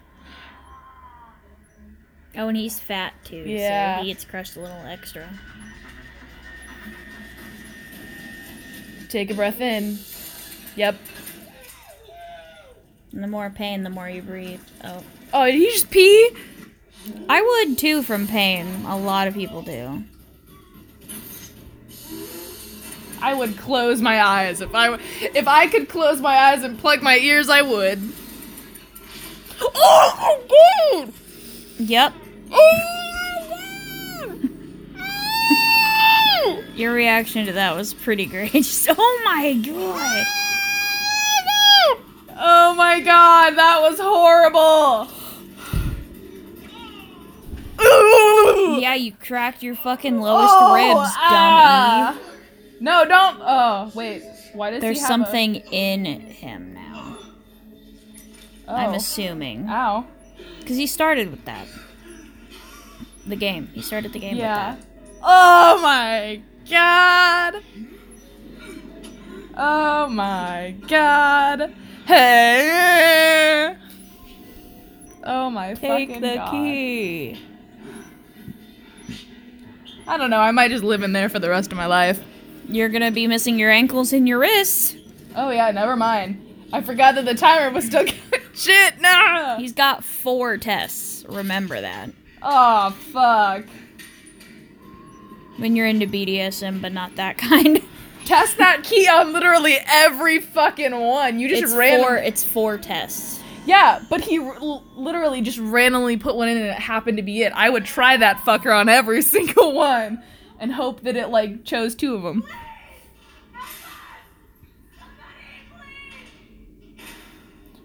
[2.36, 3.96] Oh, and he's fat too, Yeah.
[3.98, 5.26] so he gets crushed a little extra.
[9.08, 9.98] Take a breath in.
[10.76, 10.96] Yep.
[13.12, 14.60] And the more pain, the more you breathe.
[14.84, 15.02] Oh.
[15.32, 16.30] Oh, did he just pee?
[17.28, 18.84] I would too from pain.
[18.86, 20.04] A lot of people do.
[23.22, 27.02] I would close my eyes if I if I could close my eyes and plug
[27.02, 27.48] my ears.
[27.48, 28.00] I would.
[29.60, 31.12] Oh, oh God!
[31.78, 32.12] Yep.
[32.52, 32.95] Oh,
[36.76, 38.52] Your reaction to that was pretty great.
[38.52, 40.26] Just, oh my god.
[42.38, 45.08] Oh my god, that was horrible.
[48.80, 52.14] Yeah, you cracked your fucking lowest Oh, ribs, ah.
[52.14, 52.36] dummy.
[52.80, 53.38] No, don't.
[53.40, 54.22] Oh, wait.
[54.52, 57.16] Why does There's he have something in him now.
[58.68, 58.72] A...
[58.72, 58.96] I'm Oh.
[58.96, 59.68] assuming.
[59.68, 60.04] Ow.
[60.60, 61.66] Because he started with that.
[63.26, 63.68] The game.
[63.74, 64.74] He started the game Yeah.
[64.76, 64.88] with that.
[65.22, 66.40] Oh my
[66.70, 67.62] god.
[69.56, 71.72] Oh my god.
[72.06, 73.76] Hey.
[75.24, 76.50] Oh my Take fucking the god.
[76.50, 77.40] key.
[80.08, 80.38] I don't know.
[80.38, 82.22] I might just live in there for the rest of my life.
[82.68, 84.94] You're gonna be missing your ankles and your wrists.
[85.34, 86.42] Oh yeah, never mind.
[86.72, 88.04] I forgot that the timer was still.
[88.04, 88.16] Going.
[88.54, 89.56] Shit, no.
[89.58, 91.24] He's got four tests.
[91.28, 92.10] Remember that.
[92.42, 93.64] Oh fuck.
[95.58, 97.82] When you're into BDSM, but not that kind.
[98.24, 101.38] Test that key on literally every fucking one.
[101.38, 102.00] You just it's ran.
[102.00, 102.16] four.
[102.16, 103.40] It's four tests.
[103.66, 104.58] Yeah, but he r-
[104.94, 107.52] literally just randomly put one in and it happened to be it.
[107.54, 110.22] I would try that fucker on every single one
[110.58, 112.44] and hope that it like chose two of them.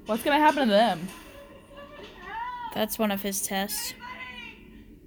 [0.06, 1.08] What's gonna happen to them?
[2.74, 3.94] That's one of his tests.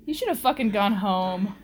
[0.06, 1.54] You should have fucking gone home.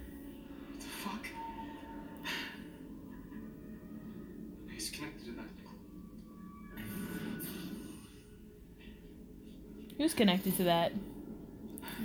[10.01, 10.93] Who's connected to that?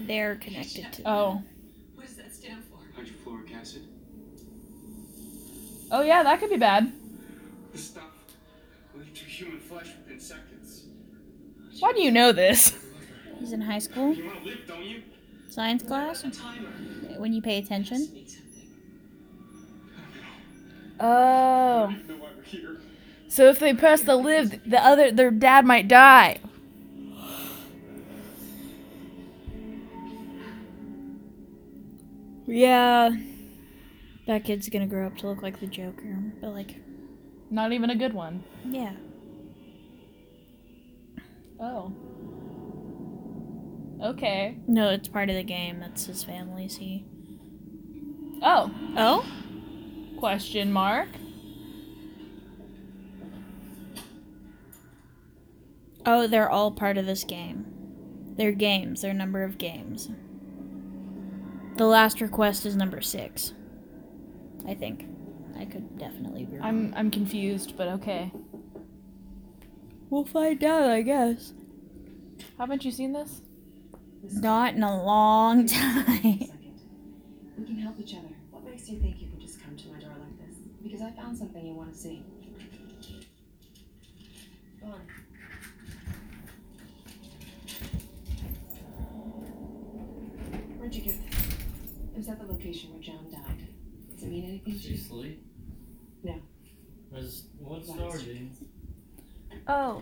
[0.06, 1.10] They're connected to.
[1.10, 1.44] Oh.
[1.94, 2.78] What does that stand for?
[3.02, 3.84] Hydrofluoric acid.
[5.90, 6.92] Oh yeah, that could be bad.
[7.72, 8.04] This stuff
[8.94, 10.88] will to human flesh within seconds.
[11.80, 12.78] Why do you know this?
[13.40, 14.14] He's in high school.
[14.14, 15.02] You want to live, don't you?
[15.50, 16.26] Science class.
[17.16, 18.10] When you pay attention.
[21.00, 21.96] Oh.
[22.10, 22.78] know why we're here.
[23.30, 26.40] So if they press the live, the other their dad might die.
[32.48, 33.10] Yeah.
[34.28, 36.76] That kid's gonna grow up to look like the Joker, but like,
[37.50, 38.44] Not even a good one.
[38.68, 38.94] yeah.
[41.60, 41.94] Oh.
[44.04, 44.58] Okay.
[44.68, 45.80] No, it's part of the game.
[45.80, 46.68] That's his family.
[46.68, 47.06] See.
[48.42, 48.70] Oh.
[48.98, 49.26] Oh.
[50.20, 51.08] Question mark.
[56.06, 57.66] Oh, they're all part of this game.
[58.38, 59.02] They're games.
[59.02, 60.10] They're a number of games.
[61.76, 63.54] The last request is number six.
[64.66, 65.08] I think.
[65.58, 66.66] I could definitely be wrong.
[66.66, 68.32] I'm I'm confused, but okay.
[70.10, 71.54] We'll find out, I guess.
[72.58, 73.42] Haven't you seen this?
[74.32, 76.50] Not in a long time.
[77.58, 78.34] We can help each other.
[78.52, 80.58] What makes you think you can just come to my door like this?
[80.82, 82.24] Because I found something you want to see.
[84.82, 85.02] Go on.
[90.78, 91.35] Where'd you get this?
[92.16, 93.68] It was at the location where John died.
[94.14, 94.92] Does it mean anything to Did you?
[94.92, 95.46] you sleep?
[96.24, 96.36] No.
[97.12, 98.64] Was what star, James?
[99.68, 100.02] Oh.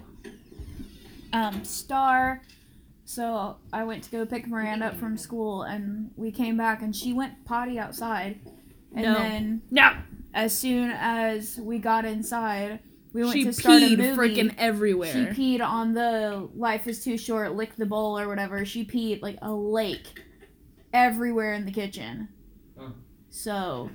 [1.31, 2.43] Um, Star.
[3.05, 6.95] So I went to go pick Miranda up from school, and we came back, and
[6.95, 8.39] she went potty outside.
[8.95, 9.13] And No.
[9.15, 9.93] then, No.
[10.35, 12.79] as soon as we got inside,
[13.11, 14.15] we went She to start a peed movie.
[14.15, 15.11] frickin' everywhere.
[15.35, 18.63] She peed on the "Life is Too Short" lick the bowl or whatever.
[18.65, 20.22] She peed like a lake
[20.93, 22.29] everywhere in the kitchen.
[22.77, 22.89] Huh.
[23.29, 23.89] So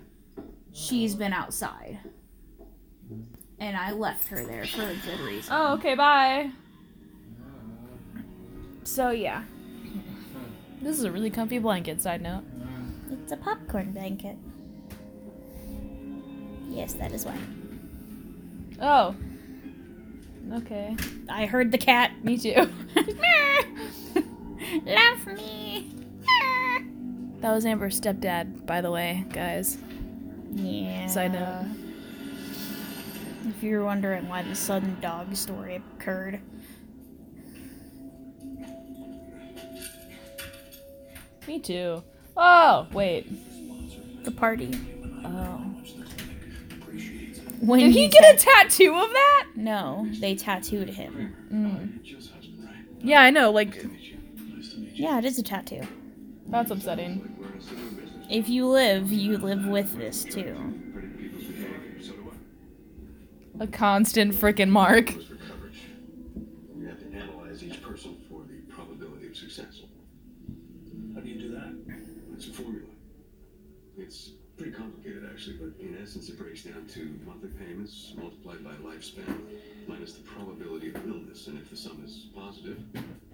[0.72, 1.98] she's been outside,
[3.58, 5.52] and I left her there for a good reason.
[5.56, 6.50] Oh, okay, bye.
[8.84, 9.44] So yeah,
[10.80, 12.42] This is a really comfy blanket, side note.
[13.10, 14.36] it's a popcorn blanket.
[16.70, 17.36] Yes, that is why.
[18.80, 19.14] Oh.
[20.54, 20.96] Okay.
[21.28, 22.12] I heard the cat.
[22.24, 22.54] Me too.
[24.86, 25.67] Love me.
[27.40, 29.78] That was Amber's stepdad, by the way, guys.
[30.52, 31.06] Yeah.
[31.06, 31.66] Side note.
[33.48, 36.40] If you're wondering why the sudden dog story occurred.
[41.46, 42.02] Me too.
[42.36, 43.26] Oh, wait.
[44.24, 44.78] The party.
[45.24, 45.64] Oh.
[47.60, 49.46] When Did he he get a tattoo of that?
[49.56, 51.34] No, they tattooed him.
[51.52, 51.98] Mm.
[53.00, 53.50] Yeah, I know.
[53.50, 53.84] Like,
[54.92, 55.82] Yeah, it is a tattoo.
[56.48, 57.36] That's upsetting.
[58.30, 60.56] If you live, you live with this too.
[63.60, 65.14] A constant frickin' mark.
[65.14, 69.80] You have to analyze each person for the probability of success.
[71.14, 71.74] How do you do that?
[72.34, 72.86] It's a formula.
[73.96, 78.74] It's pretty complicated, actually, but in essence, it breaks down to monthly payments multiplied by
[78.74, 79.40] lifespan
[79.88, 81.46] minus the probability of illness.
[81.48, 82.78] And if the sum is positive,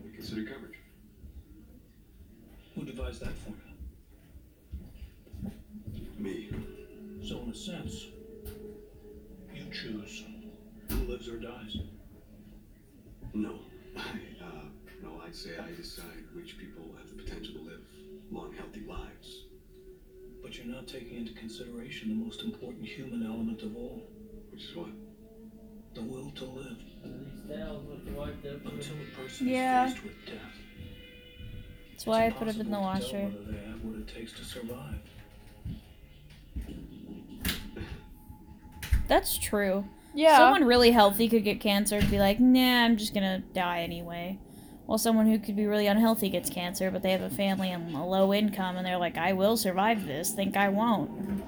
[0.02, 0.78] we consider coverage.
[2.75, 3.70] Who devised that formula?
[6.18, 6.51] Me.
[7.27, 8.07] So in a sense,
[9.55, 10.25] you choose
[10.89, 11.77] who lives or dies.
[13.33, 13.59] No.
[13.97, 14.01] I,
[14.45, 14.64] uh,
[15.03, 17.81] no, I'd say I decide which people have the potential to live
[18.31, 19.45] long, healthy lives.
[20.43, 24.03] But you're not taking into consideration the most important human element of all.
[24.51, 24.89] Which is what?
[25.95, 26.77] The will to live.
[27.05, 29.87] At least that was what the wife did for Until a person Yeah.
[29.87, 30.57] is faced with death,
[32.05, 33.30] That's why I put it in the washer.
[33.46, 34.96] They have what it takes to survive.
[39.09, 39.86] That's true.
[40.12, 40.36] Yeah.
[40.36, 44.38] Someone really healthy could get cancer and be like, nah, I'm just gonna die anyway.
[44.84, 47.94] While someone who could be really unhealthy gets cancer, but they have a family and
[47.94, 51.42] a low income, and they're like, I will survive this, think I won't.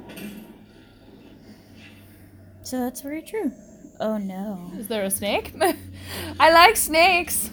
[2.62, 3.52] So that's very true.
[4.00, 4.72] Oh no.
[4.78, 5.52] Is there a snake?
[6.40, 7.50] I like snakes.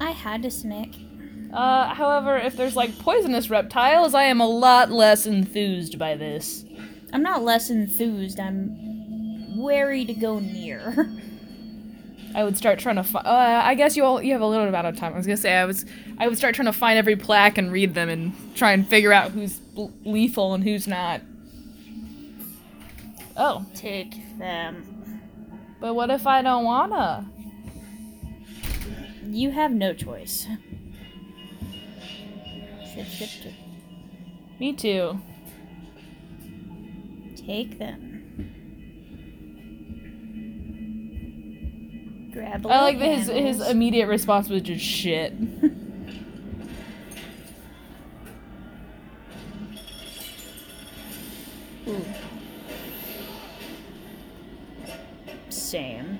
[0.00, 1.05] I had a snake.
[1.52, 6.64] Uh, however, if there's like poisonous reptiles, I am a lot less enthused by this.
[7.12, 11.08] I'm not less enthused, I'm wary to go near.
[12.34, 13.26] I would start trying to find.
[13.26, 15.14] Uh, I guess you all you have a little amount of time.
[15.14, 15.86] I was gonna say I was
[16.18, 19.12] I would start trying to find every plaque and read them and try and figure
[19.12, 21.22] out who's l- lethal and who's not.
[23.38, 25.20] Oh, Take them.
[25.80, 27.26] but what if I don't wanna?
[29.26, 30.46] You have no choice.
[32.96, 33.52] Shit, shit, shit.
[34.58, 35.20] Me too.
[37.36, 38.14] Take them.
[42.32, 45.34] Grab I like that his his immediate response was just shit.
[51.88, 52.04] Ooh.
[55.50, 56.18] Same.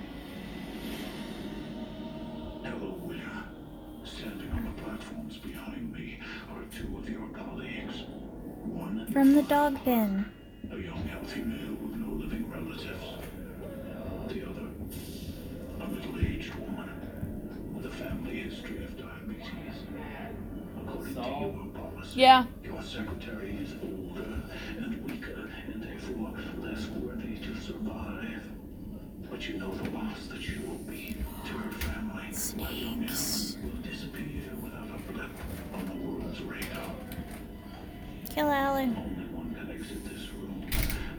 [9.13, 10.27] From the dog bin.
[10.71, 13.05] a young, healthy male with no living relatives.
[14.29, 14.69] The other,
[15.81, 16.91] a middle-aged woman
[17.75, 19.83] with a family history of diabetes.
[20.79, 22.45] According to your policy, Yeah.
[22.63, 24.43] your secretary is older
[24.79, 28.43] and weaker and therefore less worthy to survive.
[29.29, 31.17] But you know the loss that she will be
[31.47, 32.31] to her family.
[32.31, 35.31] That young will disappear without a blip
[35.75, 36.93] on the world's radar.
[38.37, 38.95] Kill Alan.
[38.97, 40.63] Only one can exit this room,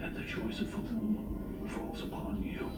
[0.04, 2.70] and the choice of whom falls upon you.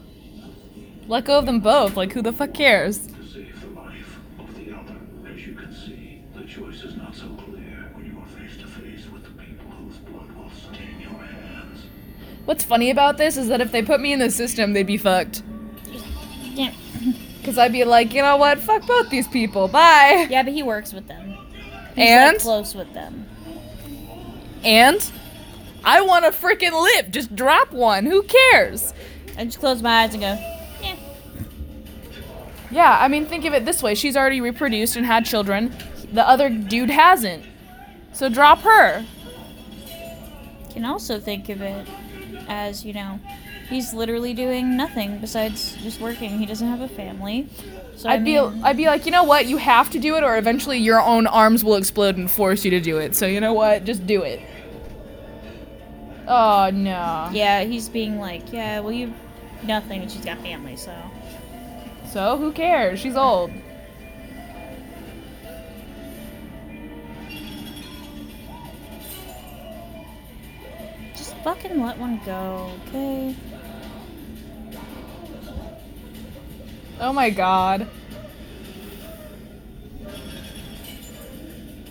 [1.08, 1.96] Let go of them both.
[1.96, 3.06] Like who the fuck cares?
[3.06, 4.96] To save the life of the other.
[5.30, 8.66] As you can see, the choice is not so clear when you are face to
[8.66, 11.82] face with the people whose blood will stain your hands.
[12.46, 14.96] What's funny about this is that if they put me in the system, they'd be
[14.96, 15.42] fucked.
[16.54, 16.72] Yeah.
[17.44, 18.58] Cause I'd be like, you know what?
[18.58, 19.68] Fuck both these people.
[19.68, 20.26] Bye.
[20.30, 21.36] Yeah, but he works with them.
[21.94, 22.32] He's And?
[22.34, 23.26] like, close with them.
[24.64, 25.10] And
[25.84, 27.10] I want to freaking live.
[27.10, 28.06] Just drop one.
[28.06, 28.92] Who cares?
[29.36, 30.38] I just close my eyes and go,
[32.70, 35.74] Yeah, I mean, think of it this way: she's already reproduced and had children.
[36.12, 37.44] The other dude hasn't.
[38.12, 39.04] So drop her.
[40.70, 41.86] can also think of it
[42.48, 43.20] as, you know,
[43.68, 46.38] he's literally doing nothing besides just working.
[46.38, 47.48] He doesn't have a family.
[48.00, 49.44] So I I'd be, I'd be like, you know what?
[49.44, 52.70] You have to do it, or eventually your own arms will explode and force you
[52.70, 53.14] to do it.
[53.14, 53.84] So you know what?
[53.84, 54.40] Just do it.
[56.26, 57.28] Oh no.
[57.30, 59.12] yeah, he's being like, yeah, well, you've
[59.64, 60.96] nothing, and she's got family, so.
[62.10, 62.98] So who cares?
[63.00, 63.50] She's old.
[71.14, 73.36] Just fucking let one go, okay?
[77.00, 77.88] Oh my god.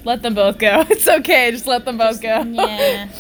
[0.05, 0.86] Let them both go.
[0.89, 1.51] It's okay.
[1.51, 2.41] Just let them both go.
[2.43, 3.10] Yeah.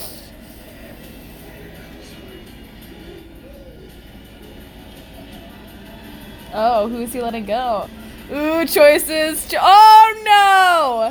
[6.51, 7.87] Oh, who's he letting go?
[8.31, 9.47] Ooh, choices.
[9.47, 10.21] Cho- oh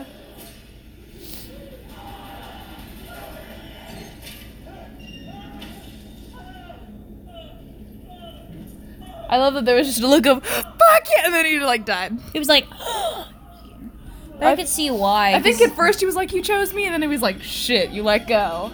[0.05, 0.18] no!
[9.29, 11.85] I love that there was just a look of fuck yeah, and then he like
[11.85, 12.19] died.
[12.33, 15.35] He was like, but I, could see why.
[15.35, 17.43] I think at first he was like, "You chose me," and then he was like,
[17.43, 18.73] "Shit, you let go."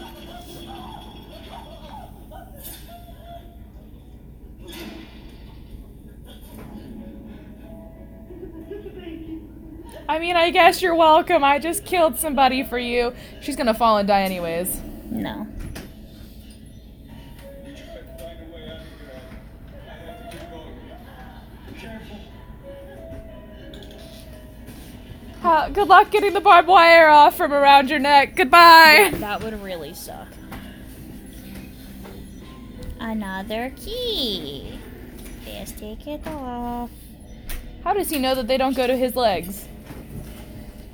[10.06, 11.42] I mean, I guess you're welcome.
[11.42, 13.14] I just killed somebody for you.
[13.40, 14.80] She's gonna fall and die anyways.
[15.10, 15.46] No.
[25.44, 28.34] Uh, good luck getting the barbed wire off from around your neck.
[28.34, 29.10] Goodbye.
[29.16, 30.28] That would really suck.
[32.98, 34.78] Another key.
[35.44, 36.90] Just take it off.
[37.84, 39.66] How does he know that they don't go to his legs?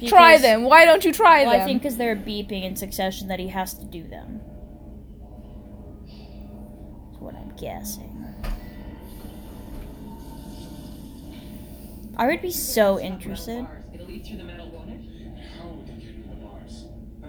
[0.08, 0.64] try Because- them.
[0.64, 1.60] Why don't you try well, them?
[1.60, 4.40] I think because they're beeping in succession that he has to do them.
[6.06, 8.16] That's what I'm guessing.
[12.16, 13.66] I would be so interested
[14.18, 14.92] through the metal water?
[14.92, 16.86] Oh, How would they get into the bars?
[17.22, 17.28] Huh?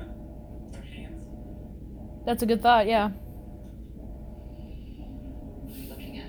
[0.71, 1.23] Their hands?
[2.25, 3.09] That's a good thought, yeah.
[3.09, 3.17] What
[5.69, 6.27] are you looking at?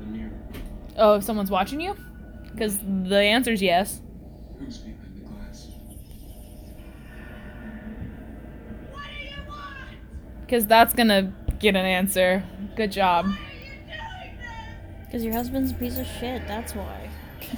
[0.00, 0.30] The mirror.
[0.96, 1.96] Oh, if someone's watching you?
[2.52, 4.00] Because the answer's yes.
[10.40, 12.44] Because that's gonna get an answer.
[12.76, 13.26] Good job.
[15.12, 17.10] Because your husband's a piece of shit, that's why.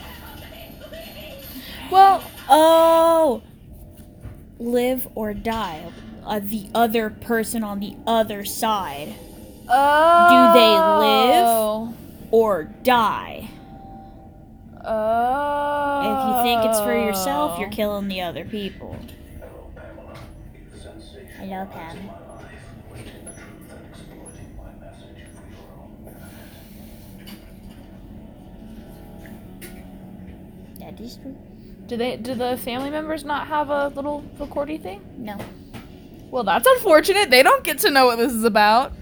[1.90, 3.42] Well, oh!
[4.58, 5.92] Live or die.
[6.24, 9.14] Uh, the other person on the other side.
[9.68, 10.52] Oh.
[10.52, 10.74] Do they
[11.06, 13.50] live or die?
[14.84, 16.00] Oh.
[16.00, 18.96] If you think it's for yourself, you're killing the other people.
[21.38, 22.23] Hello, Pam.
[30.96, 31.36] That is true.
[31.86, 32.16] Do they?
[32.16, 35.02] Do the family members not have a little recordy thing?
[35.18, 35.38] No.
[36.30, 37.30] Well, that's unfortunate.
[37.30, 38.92] They don't get to know what this is about.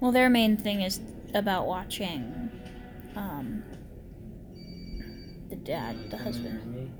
[0.00, 1.00] Well, their main thing is
[1.34, 2.50] about watching
[3.14, 3.62] um,
[5.48, 6.92] the dad, the husband.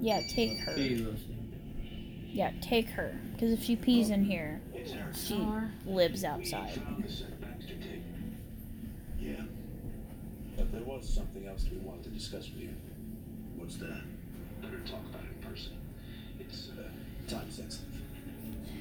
[0.00, 0.74] Yeah, take her.
[2.26, 3.18] Yeah, take her.
[3.32, 4.60] Because if she pees in here,
[5.14, 5.46] she
[5.86, 6.80] lives outside.
[9.18, 9.42] Yeah.
[10.58, 12.70] But there was something else we wanted to discuss with you.
[13.56, 14.02] What's that?
[14.60, 15.72] Better talk about it in person.
[16.40, 17.84] It's uh, time sensitive.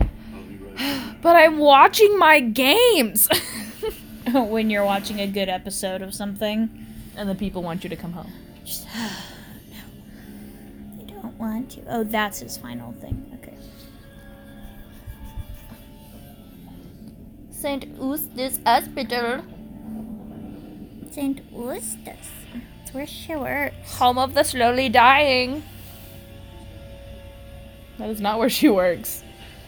[0.01, 1.15] I'll be right.
[1.21, 3.29] But I'm watching my games.
[4.33, 6.85] when you're watching a good episode of something.
[7.15, 8.31] and the people want you to come home.
[8.65, 9.09] Just, no.
[10.97, 11.81] They don't want to.
[11.87, 13.23] Oh, that's his final thing.
[13.35, 13.55] Okay.
[17.51, 17.85] St.
[17.99, 19.43] Eustace Hospital.
[21.17, 21.41] St.
[21.51, 22.29] Eustace.
[22.83, 23.97] It's where she works.
[23.97, 25.63] Home of the slowly dying.
[27.97, 29.23] That is not where she works.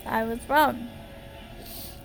[0.06, 0.88] I was wrong.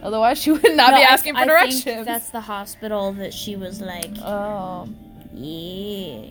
[0.03, 1.85] Otherwise, she would not No, be I- asking for I directions.
[1.85, 4.11] think that's the hospital that she was like.
[4.23, 4.89] Oh.
[5.35, 6.31] Yeah.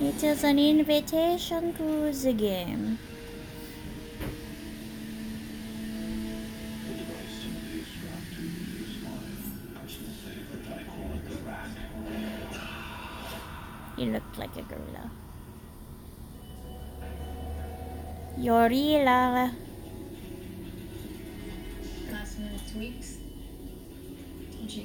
[0.00, 2.98] It is an invitation to the game.
[13.96, 15.10] You look like a gorilla.
[18.36, 19.54] Yorila.
[22.10, 23.18] Last minute tweaks.
[24.58, 24.84] Don't you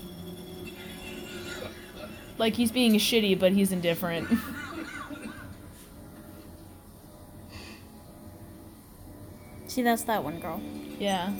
[2.41, 4.27] Like he's being shitty, but he's indifferent.
[9.67, 10.59] See, that's that one girl.
[10.97, 11.31] yeah.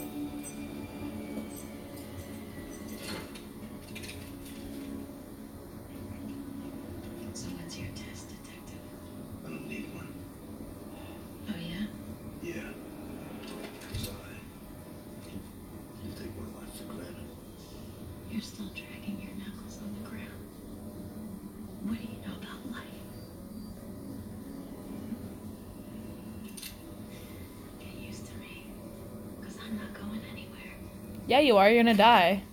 [31.42, 31.70] You are.
[31.70, 32.44] You're gonna die.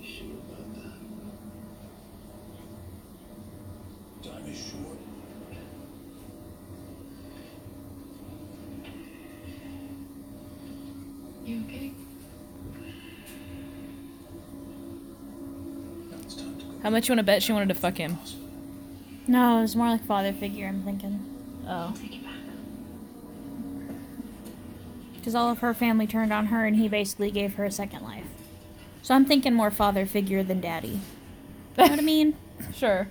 [0.00, 0.74] You sure about
[4.22, 4.30] that?
[4.30, 4.98] Time is short.
[11.44, 11.92] You okay?
[16.10, 16.70] Now it's time to go.
[16.82, 18.18] How much you wanna bet she wanted to fuck him?
[19.26, 21.20] No, it was more like father figure, I'm thinking.
[21.66, 21.94] Oh.
[25.18, 25.24] Take it back.
[25.24, 28.02] Because all of her family turned on her and he basically gave her a second
[28.02, 28.26] life.
[29.02, 30.88] So I'm thinking more father figure than daddy.
[30.88, 32.36] You know what I mean?
[32.74, 33.08] Sure.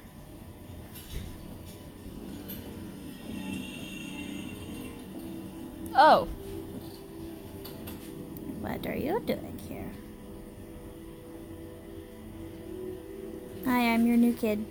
[5.95, 6.28] Oh.
[8.62, 9.89] What are you doing here?
[13.66, 14.66] Hi, I'm your new kid.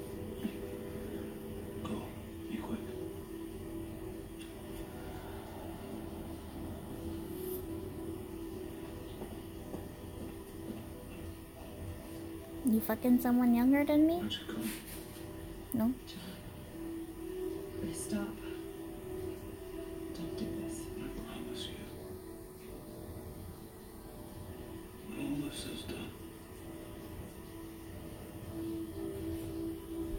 [12.76, 14.16] You fucking someone younger than me?
[14.16, 14.70] Why don't you come?
[15.72, 15.94] No.
[17.80, 18.28] Please stop.
[20.14, 20.80] Don't do this.
[20.98, 21.80] I promise you.
[25.08, 26.10] When all this is done,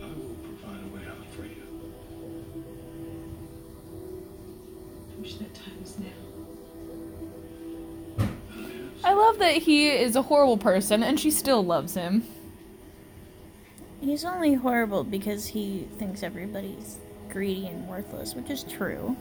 [0.01, 1.63] I will provide a way out for you.
[5.15, 6.17] I wish that time was now.
[9.03, 12.23] I love that he is a horrible person and she still loves him.
[14.18, 16.97] He's only horrible because he thinks everybody's
[17.30, 19.15] greedy and worthless, which is true.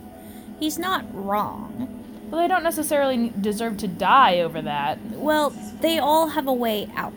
[0.59, 2.03] He's not wrong.
[2.31, 4.99] But they don't necessarily deserve to die over that.
[5.11, 5.51] Well,
[5.83, 7.13] they all have a way out.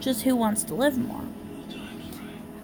[0.00, 1.26] Just who wants to live more?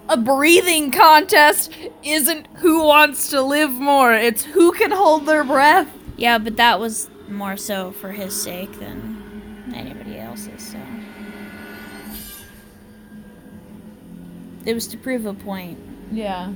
[0.09, 1.71] A breathing contest
[2.03, 5.87] isn't who wants to live more, it's who can hold their breath.
[6.17, 9.06] Yeah, but that was more so for his sake than
[14.67, 15.79] It was to prove a point.
[16.11, 16.51] Yeah.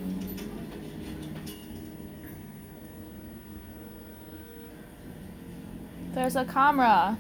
[6.13, 7.17] There's a camera.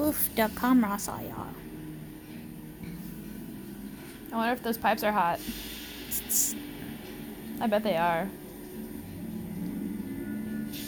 [0.00, 1.34] Oof, the camera saw ya.
[4.32, 5.40] I wonder if those pipes are hot.
[7.60, 8.26] I bet they are.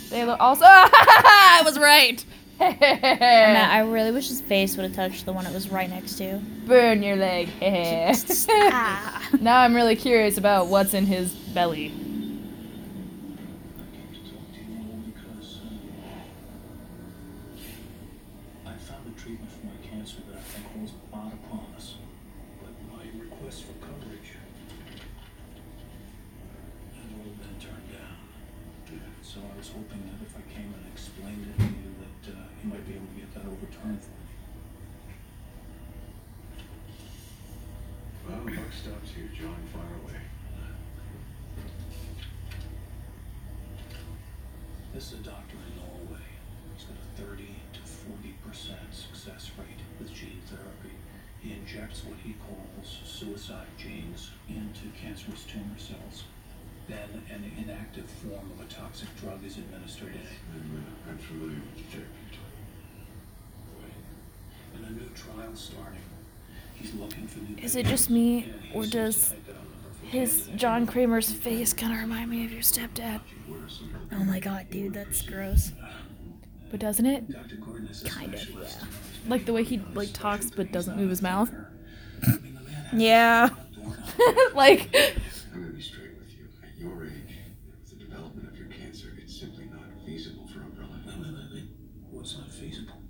[0.08, 0.64] They look also.
[0.66, 2.24] I was right.
[2.58, 6.16] Matt, I really wish his face would have touched the one it was right next
[6.18, 6.38] to.
[6.66, 7.48] Burn your leg.
[8.50, 9.28] Ah.
[9.40, 11.92] now I'm really curious about what's in his belly.
[65.16, 66.00] Trial starting.
[66.74, 69.34] He's looking for new Is it just me, or does
[70.02, 73.20] his John Kramer's face kind of remind me of your stepdad?
[74.12, 75.72] Oh my god, dude, that's gross.
[76.70, 77.24] But doesn't it?
[78.04, 78.68] Kind of, yeah.
[79.28, 81.50] Like the way he like talks but doesn't move his mouth.
[82.92, 83.50] Yeah.
[84.54, 84.94] like
[85.52, 86.48] I'm gonna be straight with you.
[86.62, 87.12] At your age,
[87.70, 91.00] with the development of your cancer, it's simply not feasible for Umbrella.
[91.06, 91.64] Wait, wait, wait, wait.
[92.10, 93.02] What's not feasible?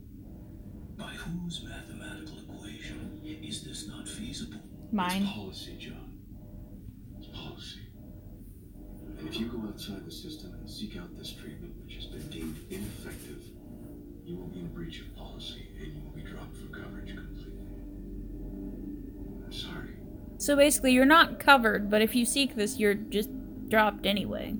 [0.96, 4.60] By whose mathematical equation is this not feasible?
[4.96, 5.22] Mine.
[5.22, 6.18] It's policy, John.
[7.18, 7.80] It's policy.
[9.18, 12.26] And if you go outside the system and seek out this treatment, which has been
[12.30, 13.42] deemed ineffective,
[14.24, 17.52] you will be in breach of policy and you will be dropped from coverage completely.
[19.44, 19.90] I'm sorry.
[20.38, 23.30] So basically, you're not covered, but if you seek this, you're just
[23.68, 24.54] dropped anyway.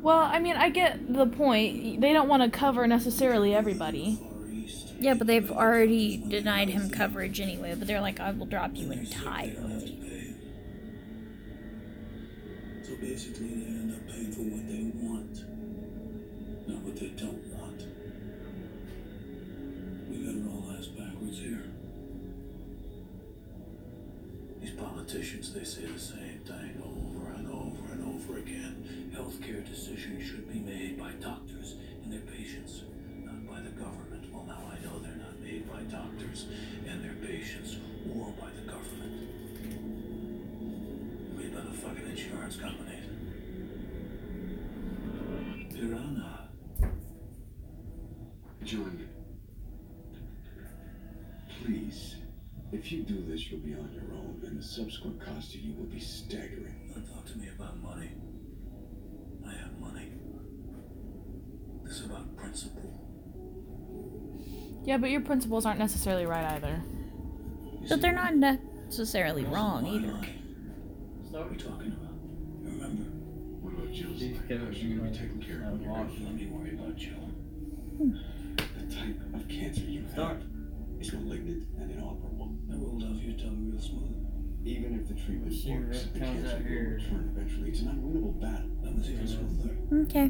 [0.00, 2.00] Well, I mean, I get the point.
[2.00, 4.18] They don't want to cover necessarily everybody.
[5.00, 8.90] Yeah, but they've already denied him coverage anyway, but they're like, I will drop you
[8.90, 9.94] entirely.
[12.82, 15.44] So basically, they end up paying for what they want,
[16.66, 17.86] not what they don't want.
[20.10, 21.64] We got it all ass backwards here.
[24.60, 29.12] These politicians, they say the same thing over and over and over again.
[29.14, 32.82] Healthcare decisions should be made by doctors and their patients,
[35.78, 36.46] by doctors
[36.88, 37.76] and their patients
[38.12, 39.12] or by the government.
[41.36, 43.04] Made by the fucking insurance companies.
[45.72, 46.48] Piranha.
[48.64, 49.08] John,
[51.62, 52.16] please.
[52.72, 55.74] If you do this, you'll be on your own, and the subsequent cost to you
[55.74, 56.90] will be staggering.
[56.92, 58.10] Don't talk to me about money.
[59.46, 60.10] I have money.
[61.84, 62.97] This is about principle.
[64.84, 66.82] Yeah, but your principles aren't necessarily right either.
[67.88, 70.18] But they're not necessarily wrong either.
[71.24, 72.14] Is that What you're we talking about?
[72.62, 73.02] You remember?
[73.60, 74.48] What about what Jill's These like.
[74.48, 75.80] killers How's she gonna be like taken care that of?
[75.86, 76.10] wash.
[76.20, 77.30] Let me worry about Jill.
[77.98, 80.42] The type of cancer you have
[81.00, 82.56] is malignant and inoperable.
[82.70, 84.14] I rolled off your tongue real smooth.
[84.64, 87.68] Even if the treatment See works, what the cancer will return eventually.
[87.70, 88.70] It's an unwinnable battle.
[88.82, 89.76] That was even smoother.
[90.04, 90.24] Okay.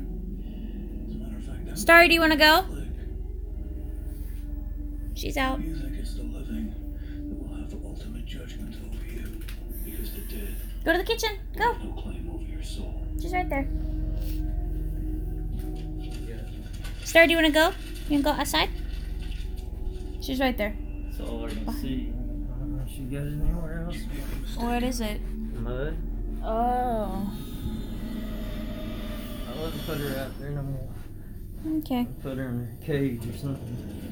[1.08, 2.64] As a matter of fact, I'm Starry, do you want to go?
[10.14, 11.30] The dead Go to the kitchen.
[11.56, 11.72] Go.
[11.72, 13.06] have no claim over your soul.
[13.20, 13.68] She's right there.
[17.04, 17.68] Starry, do you want to go?
[18.08, 18.70] You want to go outside?
[20.20, 20.76] She's right there.
[21.04, 22.12] That's all I can see.
[22.12, 23.96] I don't know if she got it anywhere else.
[24.56, 25.20] What is it?
[25.54, 25.96] Mud.
[26.44, 27.32] Oh.
[29.48, 31.78] I wouldn't put her out there no more.
[31.78, 32.06] Okay.
[32.22, 34.07] Put her in a cage or something.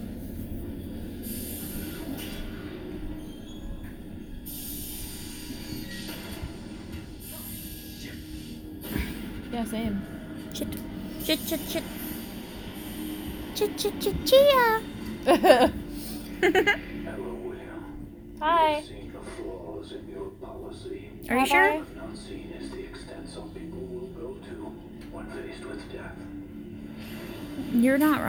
[9.57, 10.03] Yeah, same.
[10.53, 10.69] Chit.
[11.25, 11.83] Chit, chit, chit.
[13.55, 14.83] Chit, chit, chit, chia.
[15.25, 15.71] Hello,
[17.43, 18.37] William.
[18.39, 18.77] Hi.
[18.77, 21.11] I've seen the flaws in your policy.
[21.31, 21.73] Are you sure?
[21.73, 21.87] What
[27.73, 28.21] I've not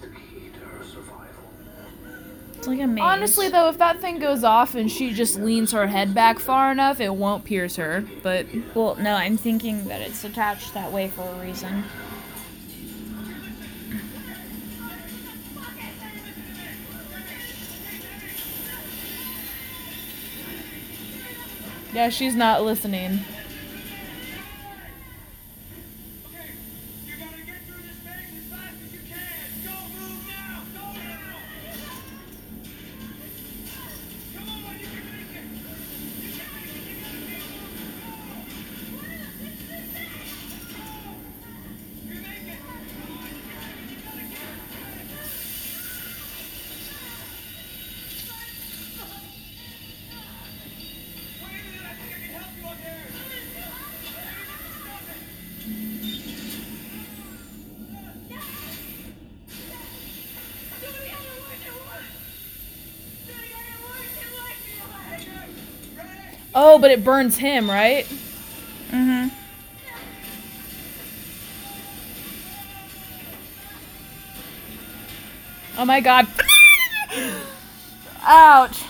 [0.00, 1.26] the key to her survival.
[2.54, 2.80] It's like.
[3.00, 6.70] Honestly, though, if that thing goes off and she just leans her head back far
[6.70, 8.04] enough, it won't pierce her.
[8.22, 11.84] But Well, no, I'm thinking that it's attached that way for a reason.
[21.92, 23.20] Yeah, she's not listening.
[66.82, 68.04] But it burns him, right?
[68.90, 69.28] Mm-hmm.
[75.78, 76.26] Oh my god.
[78.24, 78.82] Ouch.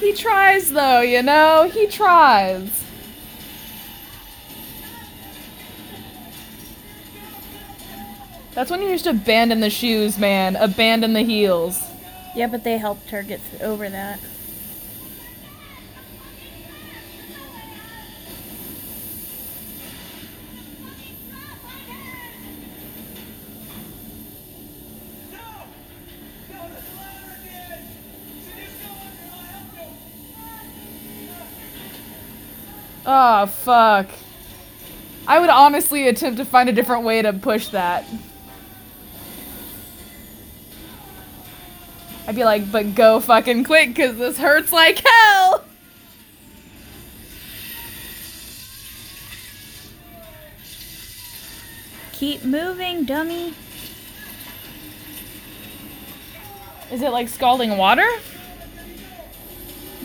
[0.00, 1.70] He tries though, you know?
[1.72, 2.79] He tries.
[8.54, 10.56] That's when you just abandon the shoes, man.
[10.56, 11.80] Abandon the heels.
[12.34, 14.20] Yeah, but they helped her get over that.
[33.06, 34.08] Oh, fuck.
[35.26, 38.04] I would honestly attempt to find a different way to push that.
[42.30, 45.64] I'd be like, but go fucking quick, cause this hurts like hell!
[52.12, 53.52] Keep moving, dummy.
[56.92, 58.08] Is it like scalding water?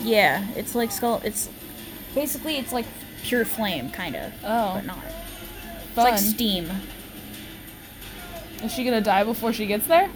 [0.02, 1.20] Yeah, it's like skull.
[1.22, 1.48] It's
[2.12, 2.86] basically it's like
[3.22, 4.32] pure flame, kind of.
[4.42, 4.72] Oh.
[4.74, 4.98] but not.
[5.86, 6.68] It's like steam.
[8.64, 10.10] Is she gonna die before she gets there?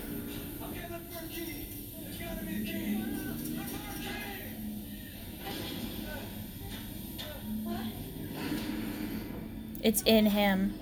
[9.91, 10.79] It's in him.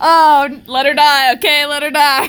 [0.00, 1.64] Oh, let her die, okay?
[1.64, 2.28] Let her die.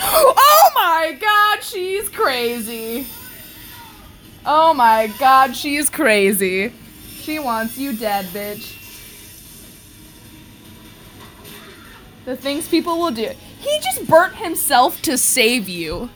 [0.00, 3.06] oh my god, she's crazy.
[4.46, 6.72] Oh my god, she's crazy.
[7.20, 8.80] She wants you dead, bitch.
[12.24, 13.34] The things people will do.
[13.64, 16.10] He just burnt himself to save you.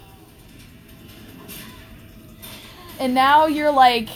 [3.01, 4.11] And now you're like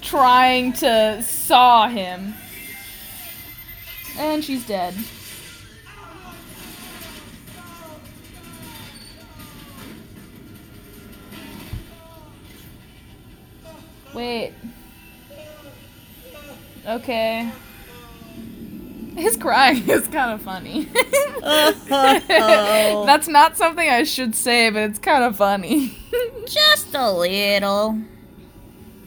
[0.00, 2.34] trying to saw him.
[4.18, 4.94] And she's dead.
[14.12, 14.52] Wait.
[16.86, 17.52] Okay.
[19.16, 20.84] His crying is kind of funny.
[21.42, 25.98] That's not something I should say, but it's kind of funny.
[26.46, 27.98] Just a little.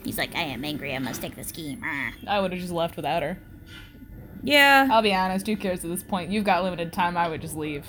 [0.03, 0.93] He's like, I am angry.
[0.95, 1.81] I must take the scheme.
[1.83, 2.13] Ah.
[2.27, 3.39] I would have just left without her.
[4.43, 4.87] Yeah.
[4.91, 6.29] I'll be honest, who cares at this point?
[6.29, 7.87] You've got limited time, I would just leave.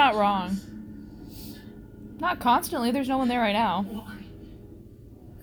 [0.00, 0.58] Not wrong.
[2.20, 3.82] Not constantly, there's no one there right now.
[3.82, 4.14] Why?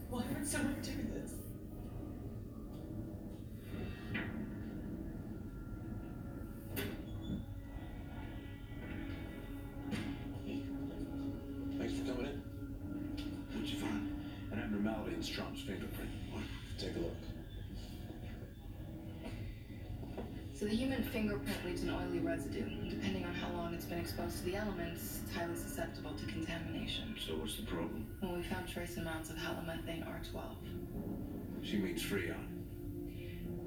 [0.09, 1.31] Why would someone do this?
[11.77, 12.41] Thanks for coming in.
[13.53, 14.11] What'd you find?
[14.53, 16.09] An abnormality in Strahm's fingerprint.
[16.31, 16.41] What?
[16.79, 17.13] Take a look.
[20.55, 22.86] So the human fingerprint leaves an oily residue.
[23.07, 27.15] Depending on how long it's been exposed to the elements, it's highly susceptible to contamination.
[27.25, 28.05] So what's the problem?
[28.21, 31.63] Well, we found trace amounts of halomethane R12.
[31.63, 32.65] She means Freon.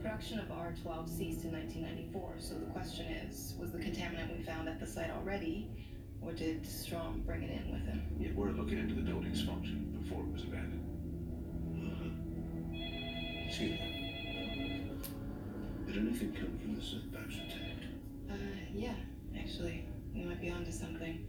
[0.02, 4.68] Production of R12 ceased in 1994, so the question is, was the contaminant we found
[4.68, 5.70] at the site already,
[6.20, 8.02] or did Strahm bring it in with him?
[8.18, 10.84] Yet we're looking into the building's function before it was abandoned.
[11.82, 12.10] Uh-huh.
[13.48, 14.92] Excuse me.
[15.86, 17.70] Did anything come from this Babs tape?
[18.30, 18.34] Uh,
[18.72, 18.94] yeah,
[19.38, 21.26] actually, we might be onto something.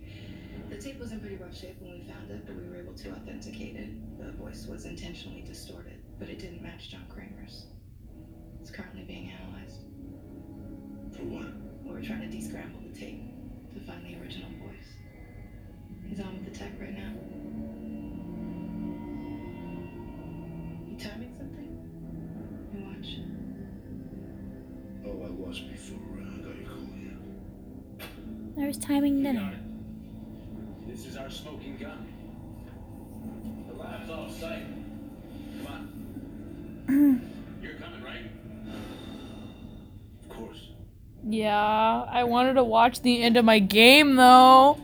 [0.70, 2.94] The tape was in pretty rough shape when we found it, but we were able
[2.94, 4.18] to authenticate it.
[4.20, 7.66] The voice was intentionally distorted, but it didn't match John Kramer's.
[8.62, 9.82] It's currently being analyzed.
[11.16, 11.48] For what?
[11.84, 13.22] We're trying to descramble the tape
[13.74, 14.88] to find the original voice.
[16.08, 17.14] He's on with the tech right now.
[20.88, 21.72] You timing something?
[22.74, 23.10] You watch.
[25.06, 26.11] Oh, I was before
[28.56, 29.60] There's timing dinner.
[30.86, 32.08] This is our smoking gun.
[33.68, 34.66] The lab's off site.
[35.64, 35.68] Come
[36.88, 37.32] on.
[37.62, 38.30] You're coming, right?
[40.22, 40.70] Of course.
[41.24, 44.78] Yeah, I wanted to watch the end of my game though.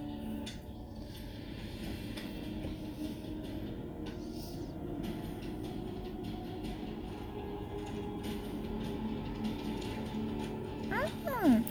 [11.28, 11.62] Hmm.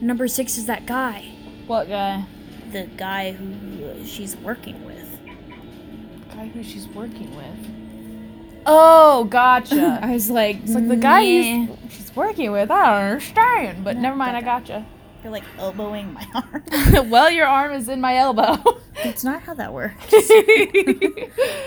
[0.00, 1.33] Number six is that guy.
[1.66, 2.24] What guy?
[2.72, 5.18] The guy who she's working with.
[5.24, 8.64] The Guy who she's working with.
[8.66, 9.98] Oh, gotcha.
[10.02, 11.66] I was like, It's like the guy yeah.
[11.88, 12.70] she's working with.
[12.70, 14.36] I don't understand, but never mind.
[14.36, 14.86] I gotcha.
[15.22, 16.64] You're like elbowing my arm.
[17.10, 18.80] well, your arm is in my elbow.
[19.02, 20.12] That's not how that works.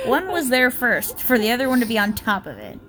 [0.06, 2.80] one was there first for the other one to be on top of it.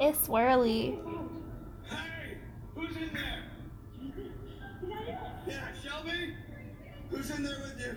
[0.00, 0.98] It's swirly.
[7.10, 7.96] Who's in there with you?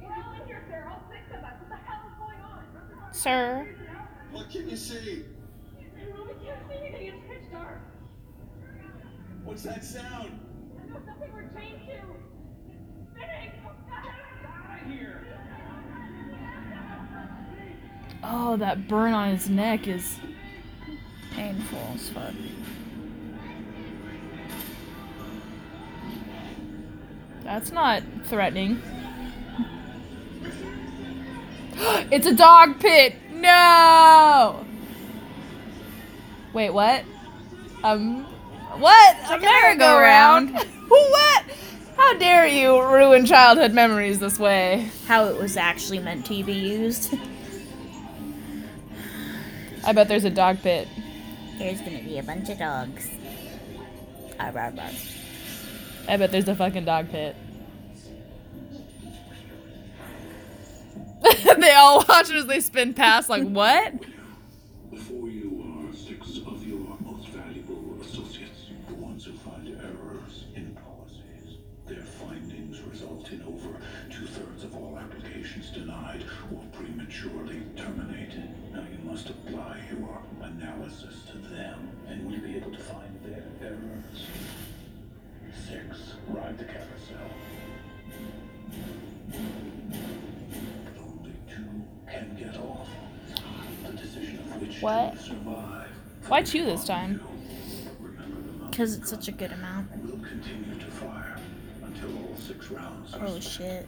[0.00, 0.86] We're all in here, sir.
[0.88, 1.52] All six of us.
[1.60, 3.12] What the hell is going on?
[3.12, 3.68] Sir.
[4.30, 5.24] What can you see?
[5.96, 7.06] We can't see anything.
[7.08, 7.80] It's pitch dark.
[9.44, 10.38] What's that sound?
[10.80, 11.98] I know something we're chained to.
[13.12, 13.52] Spinning.
[13.90, 15.24] Out of here.
[18.22, 20.18] Oh, that burn on his neck is
[21.34, 22.34] painful as fuck.
[27.48, 28.82] That's not threatening.
[32.10, 33.14] it's a dog pit.
[33.32, 34.66] No.
[36.52, 37.04] Wait, what?
[37.82, 38.24] Um,
[38.76, 39.16] what?
[39.30, 40.58] A merry-go-round?
[40.88, 41.44] what?
[41.96, 44.90] How dare you ruin childhood memories this way?
[45.06, 47.14] How it was actually meant to be used.
[49.86, 50.86] I bet there's a dog pit.
[51.56, 53.08] There's gonna be a bunch of dogs.
[54.38, 54.90] Arr, arr, arr.
[56.08, 57.36] I bet there's a fucking dog pit.
[61.58, 63.92] they all watch as they spin past, like, what?
[64.90, 70.74] Before you are six of your most valuable associates, the ones who find errors in
[70.76, 71.58] policies.
[71.86, 73.78] Their findings result in over
[74.10, 76.24] two-thirds of all applications denied
[76.54, 78.48] or prematurely terminated.
[78.72, 83.44] Now you must apply your analysis to them, and we'll be able to find their
[83.62, 84.24] errors.
[85.66, 87.30] Six, ride the carousel.
[89.30, 92.88] But only two can get off.
[93.86, 95.16] The decision of which What?
[95.16, 95.88] to survive
[96.28, 97.20] Why two this time?
[98.70, 99.90] Because it's such a good amount.
[100.04, 101.38] will continue to fire
[101.82, 103.86] until all six rounds are Oh shit.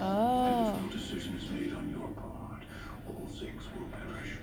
[0.00, 0.78] Oh.
[0.82, 2.62] no decision is made on your part.
[3.08, 4.36] All six will perish.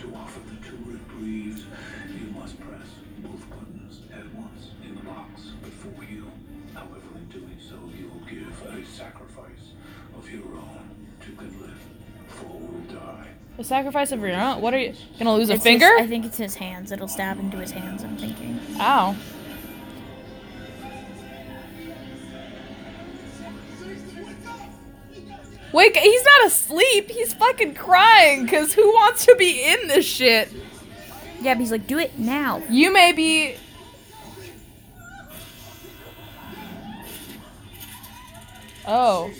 [0.00, 1.64] To offer the two reprieves,
[2.12, 2.86] you must press
[3.18, 5.02] both buttons at once in the
[5.88, 6.30] box before you.
[6.74, 9.72] However, in doing so, you will give a sacrifice
[10.16, 10.80] of your own.
[11.24, 11.78] Two can live,
[12.28, 13.26] four will die.
[13.56, 14.60] The sacrifice of your own?
[14.60, 15.90] What are you gonna lose a It's his- finger?
[15.98, 16.92] I think it's his hands.
[16.92, 18.04] It'll stab into his hands.
[18.04, 18.60] I'm thinking.
[18.78, 19.16] Ow.
[25.72, 27.10] Wake, he's not asleep.
[27.10, 30.48] He's fucking crying because who wants to be in this shit?
[31.40, 32.62] Yeah, but he's like, do it now.
[32.70, 33.56] You may be.
[38.90, 39.30] Oh.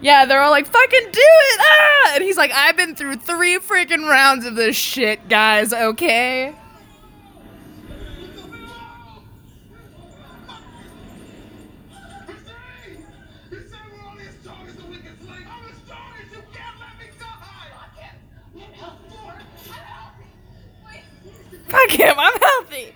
[0.00, 1.60] Yeah, they're all like, fucking do it!
[1.60, 2.12] Ah!
[2.16, 6.54] And he's like, I've been through three freaking rounds of this shit, guys, okay?
[21.68, 22.94] Fuck him, I'm healthy!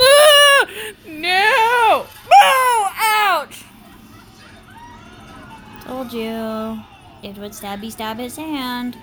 [0.00, 0.66] Ah!
[1.06, 2.06] No!
[2.30, 2.88] No!
[2.96, 3.64] Ouch!
[5.84, 6.82] Told you.
[7.22, 8.96] It would stabby stab his hand.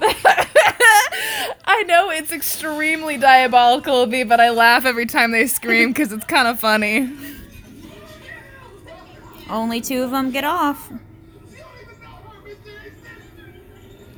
[1.64, 6.12] I know it's extremely diabolical of me, but I laugh every time they scream because
[6.12, 7.10] it's kind of funny.
[9.48, 10.90] Only two of them get off.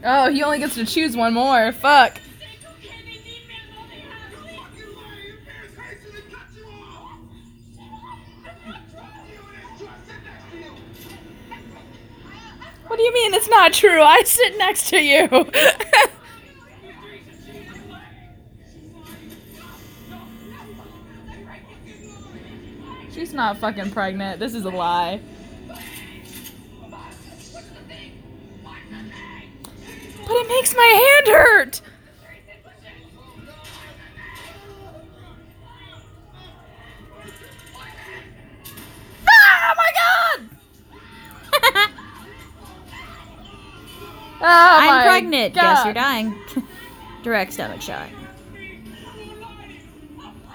[0.04, 1.72] Oh, he only gets to choose one more.
[1.72, 2.18] Fuck.
[12.86, 14.02] What do you mean it's not true?
[14.02, 15.28] I sit next to you.
[23.12, 24.40] She's not fucking pregnant.
[24.40, 25.20] This is a lie.
[30.24, 31.80] But it makes my hand hurt.
[39.28, 41.88] Ah, oh my god!
[44.44, 45.54] Oh I'm my pregnant.
[45.54, 46.34] Guess you're dying.
[47.22, 48.08] Direct stomach shot.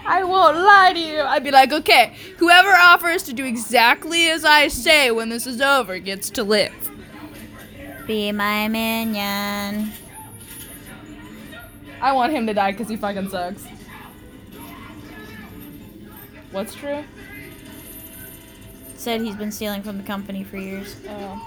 [0.08, 1.20] I won't lie to you.
[1.20, 5.60] I'd be like, okay, whoever offers to do exactly as I say when this is
[5.60, 6.74] over gets to live.
[8.08, 9.92] Be my minion.
[12.00, 13.66] I want him to die because he fucking sucks.
[16.52, 17.04] What's true?
[18.96, 20.96] Said he's been stealing from the company for years.
[21.10, 21.46] Oh.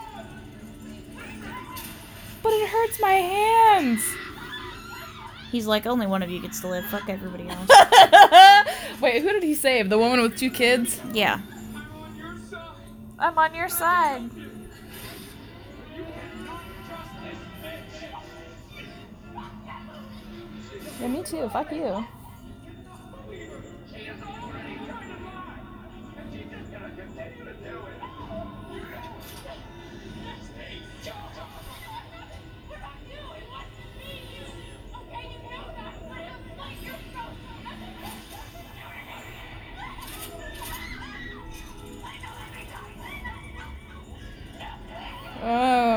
[2.42, 4.04] But it hurts my hands.
[5.50, 6.84] He's like, only one of you gets to live.
[6.86, 7.68] Fuck everybody else.
[9.00, 9.88] Wait, who did he save?
[9.88, 11.00] The woman with two kids?
[11.12, 11.40] yeah.
[13.18, 14.30] I'm on your side.
[21.00, 21.48] Yeah, me too.
[21.48, 22.06] Fuck you.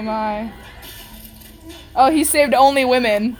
[0.05, 0.51] My.
[1.95, 3.37] Oh, he saved only women.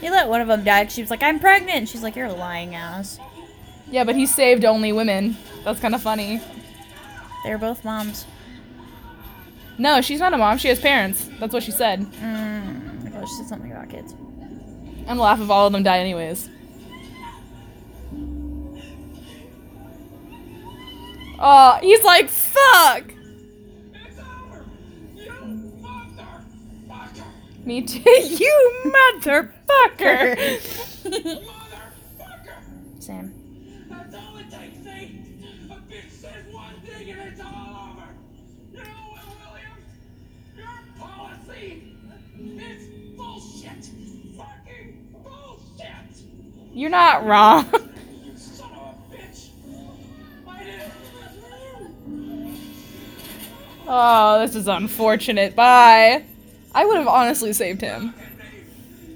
[0.00, 0.86] He let one of them die.
[0.88, 1.88] she was like, I'm pregnant.
[1.88, 3.18] She's like, you're a lying ass.
[3.90, 5.36] Yeah, but he saved only women.
[5.64, 6.40] That's kind of funny.
[7.44, 8.26] They're both moms.
[9.78, 10.58] No, she's not a mom.
[10.58, 11.28] She has parents.
[11.40, 12.00] That's what she said.
[12.00, 14.14] Mm, oh, she said something about kids.
[15.06, 16.48] And laugh if all of them die anyways.
[21.38, 23.13] Oh, he's like, fuck!
[27.64, 27.98] Me too.
[28.20, 30.36] you motherfucker!
[33.00, 33.32] Same.
[33.88, 35.20] That's all it takes, see?
[35.70, 38.08] A bitch says one thing and it's all over.
[38.72, 39.88] You know what, Williams?
[40.56, 40.68] Your
[40.98, 41.96] policy
[42.38, 43.88] is bullshit.
[44.36, 46.16] Fucking bullshit.
[46.74, 47.64] You're not wrong.
[47.72, 49.48] You son of a bitch.
[50.46, 50.90] I.
[53.86, 55.54] Oh, this is unfortunate.
[55.56, 56.24] Bye.
[56.74, 58.12] I would have honestly saved him.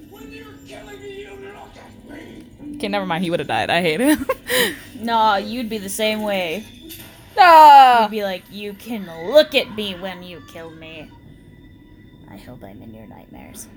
[0.09, 2.75] When you're killing me, you look at me.
[2.75, 3.23] Okay, never mind.
[3.23, 3.69] He would have died.
[3.69, 4.25] I hate him.
[4.95, 6.65] nah, you'd be the same way.
[7.35, 8.03] Nah.
[8.03, 11.11] You'd be like, you can look at me when you kill me.
[12.31, 13.67] I hope I'm in your nightmares.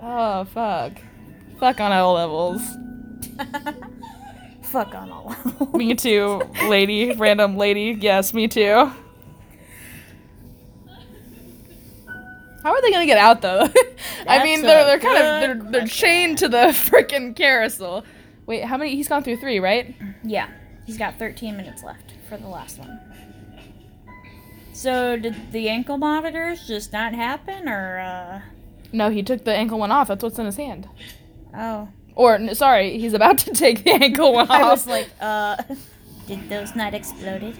[0.00, 0.92] Oh, fuck.
[1.58, 2.60] Fuck on all levels.
[4.62, 5.26] Fuck on all.
[5.28, 5.74] levels.
[5.74, 7.12] Me too, lady.
[7.12, 7.96] Random lady.
[8.00, 8.90] Yes, me too.
[12.62, 13.68] How are they gonna get out though?
[14.26, 18.04] I mean, they're they're kind of they're they're chained to the freaking carousel.
[18.46, 18.94] Wait, how many?
[18.96, 19.94] He's gone through three, right?
[20.24, 20.48] Yeah,
[20.86, 23.00] he's got 13 minutes left for the last one.
[24.72, 28.40] So, did the ankle monitors just not happen, or, uh.
[28.92, 30.08] No, he took the ankle one off.
[30.08, 30.88] That's what's in his hand.
[31.54, 31.88] Oh.
[32.14, 34.50] Or n- sorry, he's about to take the ankle one off.
[34.50, 35.56] I was like, uh.
[36.26, 37.56] Did those not exploded?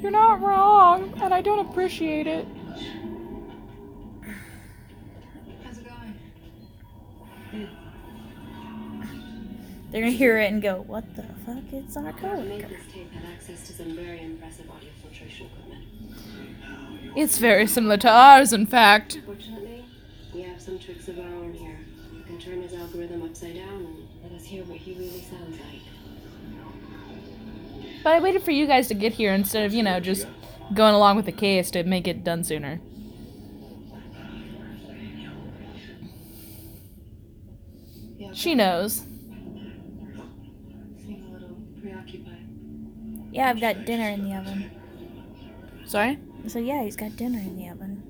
[0.00, 2.46] You're not wrong, and I don't appreciate it.
[5.64, 7.68] How's it going?
[9.90, 11.64] They're gonna hear it and go, what the fuck?
[11.72, 12.42] It's our Our coworker.
[12.44, 15.84] maintenance tape had access to some very impressive audio filtration equipment.
[17.16, 19.20] It's very similar to ours, in fact.
[19.26, 19.84] Fortunately,
[20.32, 21.78] we have some tricks of our own here.
[22.14, 25.58] We can turn his algorithm upside down and let us hear what he really sounds
[25.58, 25.82] like.
[28.02, 30.26] But I waited for you guys to get here instead of, you know, just
[30.72, 32.80] going along with the case to make it done sooner.
[38.32, 39.02] She knows.
[41.04, 42.46] seem a little preoccupied.
[43.32, 44.70] Yeah, I've got dinner in the oven.
[45.84, 46.18] Sorry?
[46.46, 48.02] So, yeah, he's got dinner in the oven.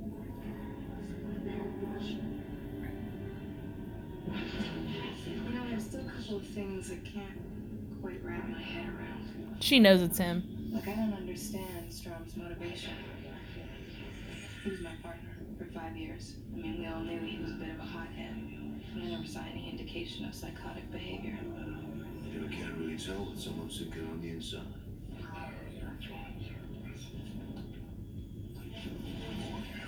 [5.26, 9.49] You know, there's still a couple of things I can't quite wrap my head around.
[9.60, 10.70] She knows it's him.
[10.72, 12.92] Like, I don't understand Strahm's motivation.
[14.64, 16.34] He was my partner for five years.
[16.52, 18.34] I mean, we all knew he was a bit of a hothead.
[18.94, 21.38] But I never saw any indication of psychotic behavior.
[22.32, 24.60] You can't really tell when someone's thinking on the inside.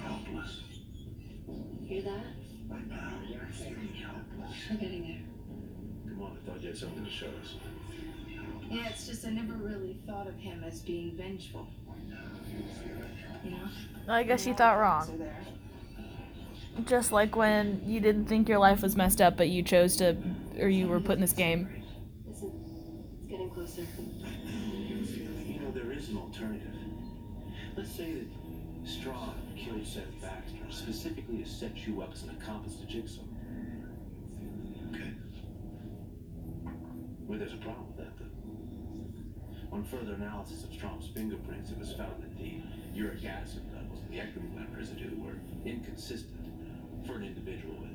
[0.03, 0.61] Helpless.
[1.87, 2.25] Hear that?
[2.69, 4.57] Right now, you're feeling helpless.
[4.71, 6.13] We're getting there.
[6.13, 7.55] Come on, I thought you had something to show us.
[8.73, 11.69] Yeah, it's just I never really thought of him as being vengeful.
[13.45, 13.69] You know?
[14.09, 15.29] I guess you thought wrong.
[16.87, 20.17] Just like when you didn't think your life was messed up, but you chose to,
[20.59, 21.69] or you were put in this game.
[22.27, 22.41] It's
[23.29, 23.83] getting closer.
[23.83, 26.75] You know, there is an alternative.
[27.77, 28.27] Let's say that
[28.87, 33.21] Strahm killed Seth Baxter specifically to set you up as an accomplice to Jigsaw.
[34.95, 35.13] Okay.
[37.27, 38.12] Well, there's a problem with that, though.
[39.73, 42.61] On further analysis of Strahm's fingerprints, it was found that the
[42.95, 46.47] uric acid levels and the ectomine residue were inconsistent
[47.07, 47.91] for an individual with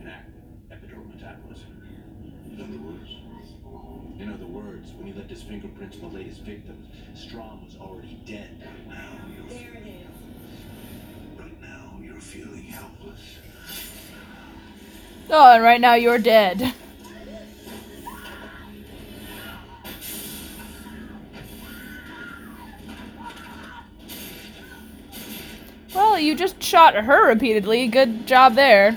[0.00, 0.34] an active
[0.70, 1.82] epidermal metabolism.
[2.52, 3.10] In other words,
[4.20, 8.20] In other words, when he left his fingerprints on the latest victim, Strong was already
[8.24, 8.50] dead.
[8.88, 11.38] now you're There it is.
[11.38, 13.20] right now you're feeling helpless.
[15.30, 16.72] Oh, and right now you're dead.
[25.94, 27.88] Well, you just shot her repeatedly.
[27.88, 28.96] Good job there.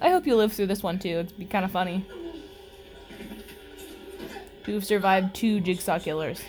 [0.00, 1.08] I hope you live through this one too.
[1.08, 2.06] It'd be kind of funny.
[4.64, 6.40] To have survived two jigsaw killers.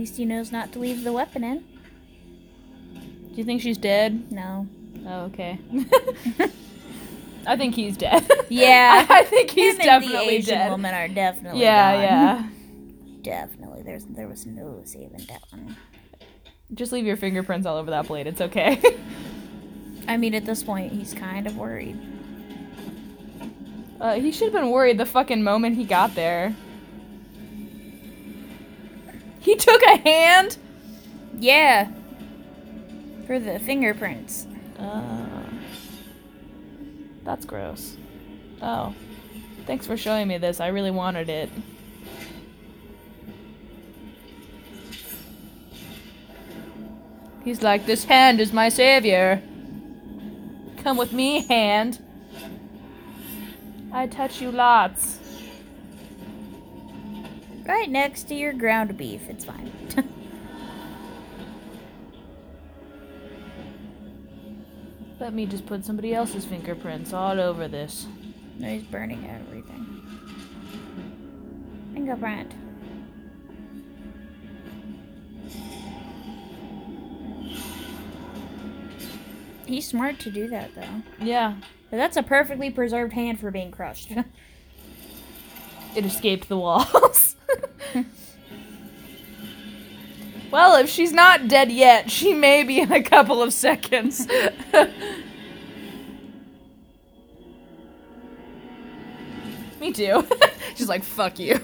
[0.00, 1.58] Least he knows not to leave the weapon in.
[1.60, 4.32] Do you think she's dead?
[4.32, 4.66] No.
[5.06, 5.58] Oh, okay.
[7.46, 8.26] I think he's dead.
[8.48, 9.06] Yeah.
[9.10, 10.70] I think he's Him and definitely the Asian dead.
[10.70, 12.02] woman are definitely Yeah, gone.
[12.02, 12.48] yeah.
[13.22, 13.82] Definitely.
[13.82, 15.76] There's there was no saving that one.
[16.74, 18.26] Just leave your fingerprints all over that blade.
[18.26, 18.80] It's okay.
[20.08, 21.98] I mean, at this point, he's kind of worried.
[24.00, 26.54] Uh, he should have been worried the fucking moment he got there.
[29.50, 30.56] He took a hand?
[31.36, 31.90] Yeah.
[33.26, 34.46] For the fingerprints.
[34.78, 35.42] Uh,
[37.24, 37.96] that's gross.
[38.62, 38.94] Oh.
[39.66, 40.60] Thanks for showing me this.
[40.60, 41.50] I really wanted it.
[47.42, 49.42] He's like, this hand is my savior.
[50.84, 51.98] Come with me, hand.
[53.92, 55.19] I touch you lots.
[57.70, 59.28] Right next to your ground beef.
[59.28, 59.70] It's fine.
[65.20, 68.08] Let me just put somebody else's fingerprints all over this.
[68.58, 70.02] no, he's burning everything.
[71.94, 72.52] Fingerprint.
[79.64, 81.02] He's smart to do that, though.
[81.24, 81.54] Yeah.
[81.88, 84.10] But that's a perfectly preserved hand for being crushed.
[85.96, 87.34] It escaped the walls.
[90.50, 94.26] well, if she's not dead yet, she may be in a couple of seconds.
[99.80, 100.26] Me too.
[100.74, 101.56] She's like, fuck you.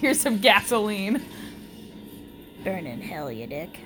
[0.00, 1.22] Here's some gasoline.
[2.64, 3.80] Burn in hell, you dick.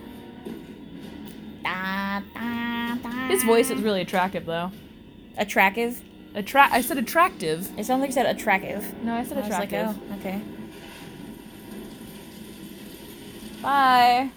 [1.63, 3.29] Da, da, da.
[3.29, 4.73] His voice is really attractive, though.
[5.39, 6.03] Attractive?
[6.35, 7.71] Attra- I said attractive.
[7.79, 9.03] It sounds like you said attractive.
[9.03, 10.03] No, I said I was like, attractive.
[10.11, 10.41] oh, okay.
[13.67, 14.31] Bye.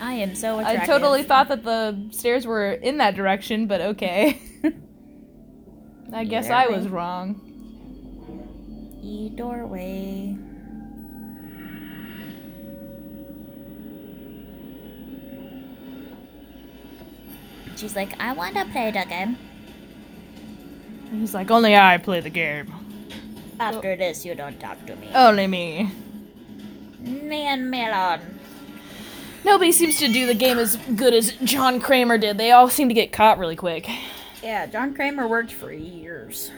[0.00, 4.40] I am so I totally thought that the stairs were in that direction, but okay.
[6.12, 6.74] I guess I way.
[6.76, 7.40] was wrong.
[9.02, 10.36] E doorway.
[17.76, 19.36] She's like, I want to play the game.
[21.10, 22.72] And he's like, only I play the game.
[23.60, 25.10] After this, you don't talk to me.
[25.14, 25.92] Only me.
[27.00, 28.35] Me and Melon.
[29.46, 32.36] Nobody seems to do the game as good as John Kramer did.
[32.36, 33.88] They all seem to get caught really quick.
[34.42, 36.50] Yeah, John Kramer worked for years.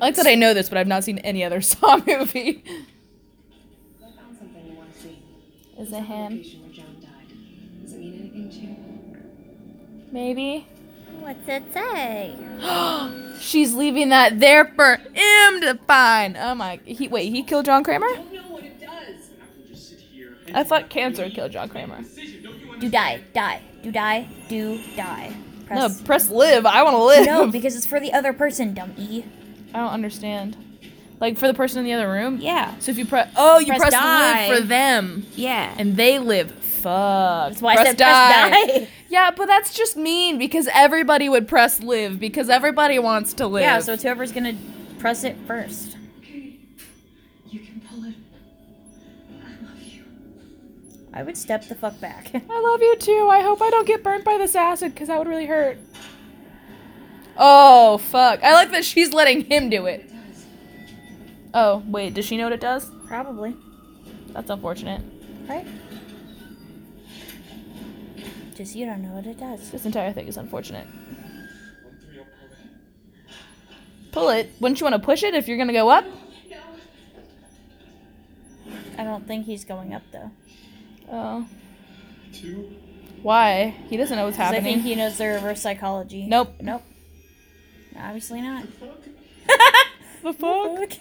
[0.00, 2.64] I like that I know this, but I've not seen any other Saw movie.
[2.66, 5.22] I found something you want to see.
[5.78, 6.38] Is it him?
[6.38, 7.84] Where John died.
[7.84, 8.50] Does it mean anything
[10.08, 10.12] to?
[10.12, 10.66] Maybe.
[11.20, 12.36] What's it say?
[13.38, 16.36] She's leaving that there for him to find.
[16.36, 16.80] Oh my.
[16.84, 17.30] He wait.
[17.32, 18.08] He killed John Kramer.
[20.54, 22.02] I thought cancer killed John Kramer.
[22.78, 25.34] Do die, die, do die, do die.
[25.70, 26.66] No, press live.
[26.66, 27.26] I want to live.
[27.26, 29.24] No, because it's for the other person, dumb E.
[29.72, 30.56] I don't understand.
[31.20, 32.38] Like for the person in the other room.
[32.40, 32.76] Yeah.
[32.78, 34.48] So if you press, oh, you Press press, die.
[34.48, 35.26] live for them.
[35.36, 35.74] Yeah.
[35.78, 36.50] And they live.
[36.50, 37.50] Fuck.
[37.50, 38.88] That's why I said press die.
[39.10, 43.62] Yeah, but that's just mean because everybody would press live because everybody wants to live.
[43.62, 44.56] Yeah, so it's whoever's gonna
[45.00, 45.96] press it first.
[47.50, 47.79] You can
[51.12, 52.30] I would step the fuck back.
[52.34, 53.28] I love you too.
[53.30, 55.78] I hope I don't get burnt by this acid because that would really hurt.
[57.36, 58.42] Oh, fuck.
[58.42, 60.10] I like that she's letting him do it.
[61.52, 62.88] Oh, wait, does she know what it does?
[63.06, 63.56] Probably.
[64.28, 65.02] That's unfortunate.
[65.48, 65.66] Right?
[68.54, 69.70] Just you don't know what it does.
[69.70, 70.86] This entire thing is unfortunate.
[74.12, 74.50] Pull it.
[74.60, 76.04] Wouldn't you want to push it if you're gonna go up?
[78.98, 80.30] I don't think he's going up though.
[81.10, 81.46] Oh.
[83.22, 83.74] Why?
[83.88, 86.26] He doesn't know what's 'Cause I think he knows the reverse psychology.
[86.26, 86.54] Nope.
[86.60, 86.82] Nope.
[87.96, 88.64] Obviously not.
[90.22, 90.92] the fuck?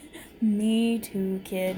[0.42, 1.78] Me too, kid.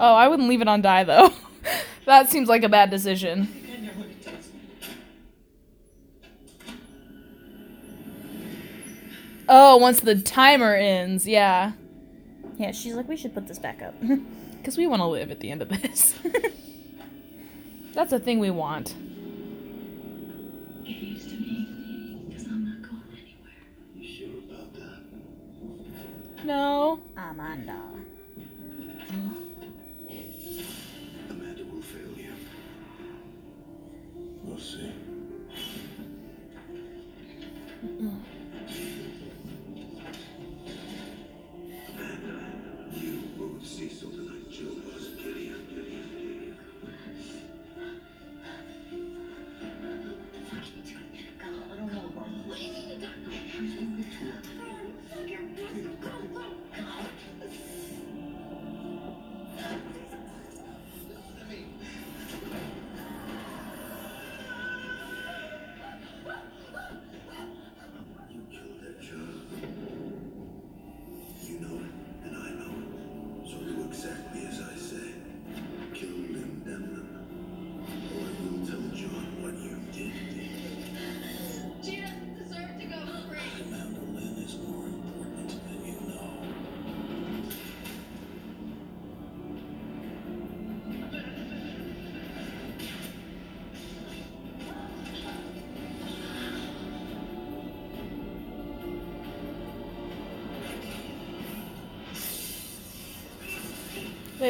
[0.00, 1.32] Oh, I wouldn't leave it on die though.
[2.06, 3.48] that seems like a bad decision.
[9.48, 11.72] Oh, once the timer ends, yeah.
[12.58, 13.94] Yeah, she's like, we should put this back up.
[14.58, 16.18] Because we want to live at the end of this.
[17.94, 18.94] That's a thing we want.
[20.84, 23.62] Get used to me, because I'm not going anywhere.
[23.96, 26.44] You sure about that?
[26.44, 27.00] No.
[27.16, 27.80] Amanda.
[31.30, 32.32] Amanda will fail you.
[34.42, 34.92] We'll see.
[37.82, 38.16] Amanda,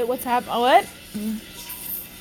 [0.09, 0.55] what's happening?
[0.55, 0.87] Oh, what?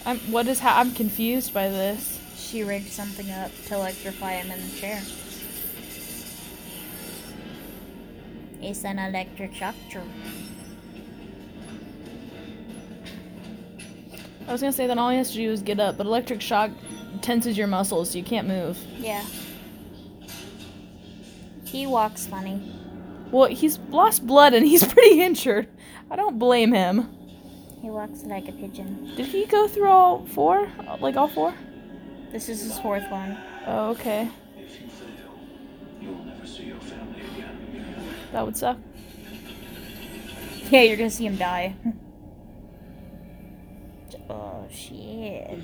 [0.05, 0.19] I'm.
[0.31, 0.59] What is?
[0.59, 2.19] Ha- I'm confused by this.
[2.35, 5.01] She rigged something up to electrify him in the chair.
[8.61, 10.01] It's an electric shock true.
[14.47, 16.41] I was gonna say that all he has to do is get up, but electric
[16.41, 16.71] shock
[17.21, 18.77] tenses your muscles, so you can't move.
[18.97, 19.23] Yeah.
[21.65, 22.73] He walks funny.
[23.29, 25.67] Well, he's lost blood and he's pretty injured.
[26.09, 27.16] I don't blame him.
[27.87, 29.15] He walks like a pigeon.
[29.15, 30.69] Did he go through all four?
[30.99, 31.53] Like all four?
[32.33, 33.37] This is his fourth one.
[33.65, 34.29] Oh, okay.
[34.57, 35.39] If you fail,
[36.01, 38.13] you will never see your family again.
[38.33, 38.77] That would suck.
[40.69, 41.75] Yeah, you're gonna see him die.
[44.29, 45.57] oh shit.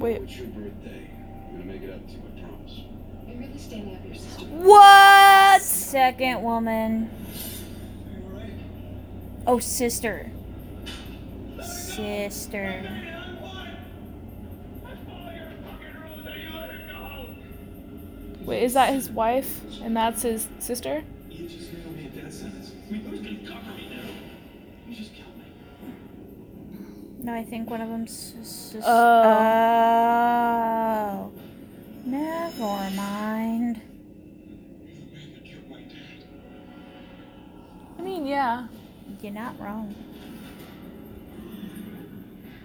[0.00, 0.22] Wait.
[0.22, 1.10] It's your birthday.
[1.46, 2.85] I'm gonna make it up to you, I promise.
[3.56, 4.44] You're really standing up your sister.
[4.44, 5.62] What?
[5.62, 7.10] Second woman.
[9.46, 10.30] Oh, sister.
[11.62, 13.02] Sister.
[18.42, 21.02] Wait, is that his wife and that's his sister?
[21.28, 22.72] You just gave me a death sentence.
[22.90, 24.02] We both can cover me now.
[24.86, 25.44] You just killed me.
[27.24, 28.80] No, I think one of them's sister.
[28.84, 29.22] Oh.
[31.34, 31.45] oh.
[32.06, 33.82] Never mind.
[37.98, 38.68] I mean, yeah.
[39.20, 39.92] You're not wrong.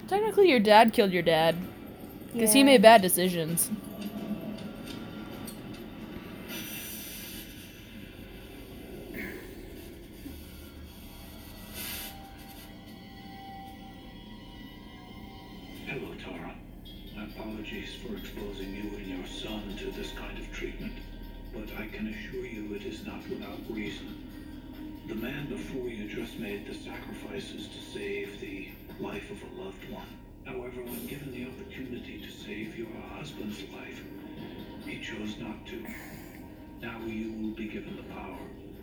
[0.07, 1.55] Technically, your dad killed your dad.
[2.33, 3.71] Because he made bad decisions.
[15.87, 16.55] Hello, Tara.
[17.15, 17.80] My apologies
[25.21, 28.69] man before you just made the sacrifices to save the
[28.99, 30.07] life of a loved one.
[30.45, 34.01] However, when given the opportunity to save your husband's life,
[34.83, 35.85] he chose not to.
[36.81, 38.39] Now you will be given the power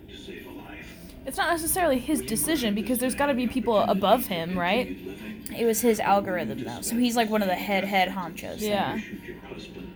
[0.07, 0.87] to save a life.
[1.25, 4.97] It's not necessarily his decision because there's got to be people above him, right?
[5.57, 6.81] It was his algorithm, though.
[6.81, 8.61] So he's like one of the head head honchos.
[8.61, 8.97] Yeah.
[8.97, 9.91] Shoot your husband,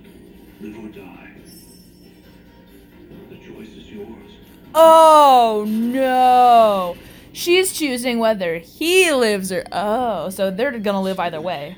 [0.59, 1.22] live or die.
[4.75, 6.95] Oh no!
[7.31, 11.77] She's choosing whether he lives or oh, so they're gonna live either way.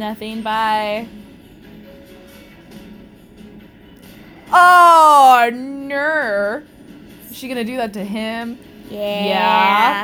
[0.00, 1.27] I'm leaving
[4.50, 6.64] Oh, ner.
[7.30, 8.58] Is she gonna do that to him?
[8.90, 9.24] Yeah.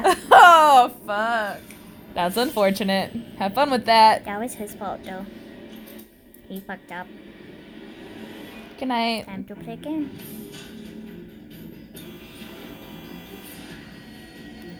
[0.02, 0.14] Yeah.
[0.30, 1.60] oh fuck.
[2.14, 3.12] That's unfortunate.
[3.38, 4.24] Have fun with that.
[4.24, 5.26] That was his fault, though.
[6.48, 7.06] He fucked up.
[8.78, 9.26] Good night.
[9.26, 10.10] Time to play again.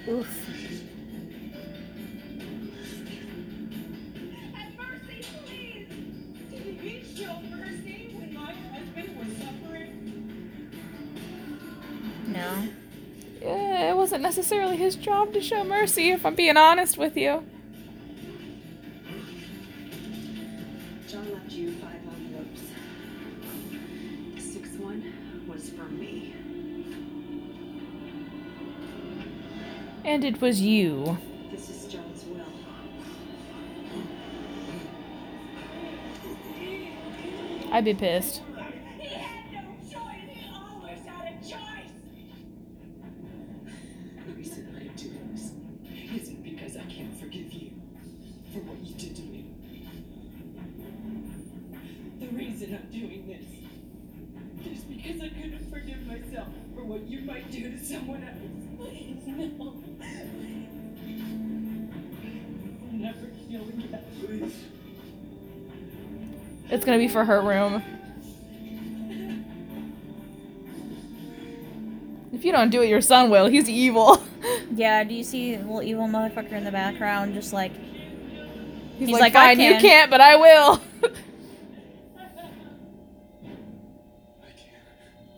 [0.09, 0.84] Oof.
[14.25, 17.45] Necessarily his job to show mercy, if I'm being honest with you.
[21.07, 22.63] John left you five envelopes.
[24.35, 26.35] The sixth one was for me.
[30.07, 31.19] And it was you.
[31.51, 32.47] This is John's will.
[37.73, 38.41] I'd be pissed.
[66.85, 67.82] It's gonna be for her room.
[72.31, 73.47] If you don't do it, your son will.
[73.47, 74.23] He's evil.
[74.74, 77.73] Yeah, do you see the little evil motherfucker in the background just like.
[78.98, 80.82] He's, He's like, like, I fine, you can." can't, but I will.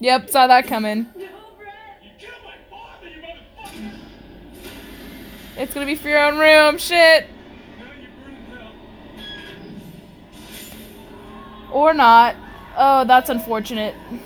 [0.01, 1.07] yep, saw that coming.
[5.57, 6.79] It's gonna be for your own room.
[6.79, 7.29] Shit.
[11.77, 12.35] Or not.
[12.75, 13.95] Oh, that's unfortunate.
[14.11, 14.17] no!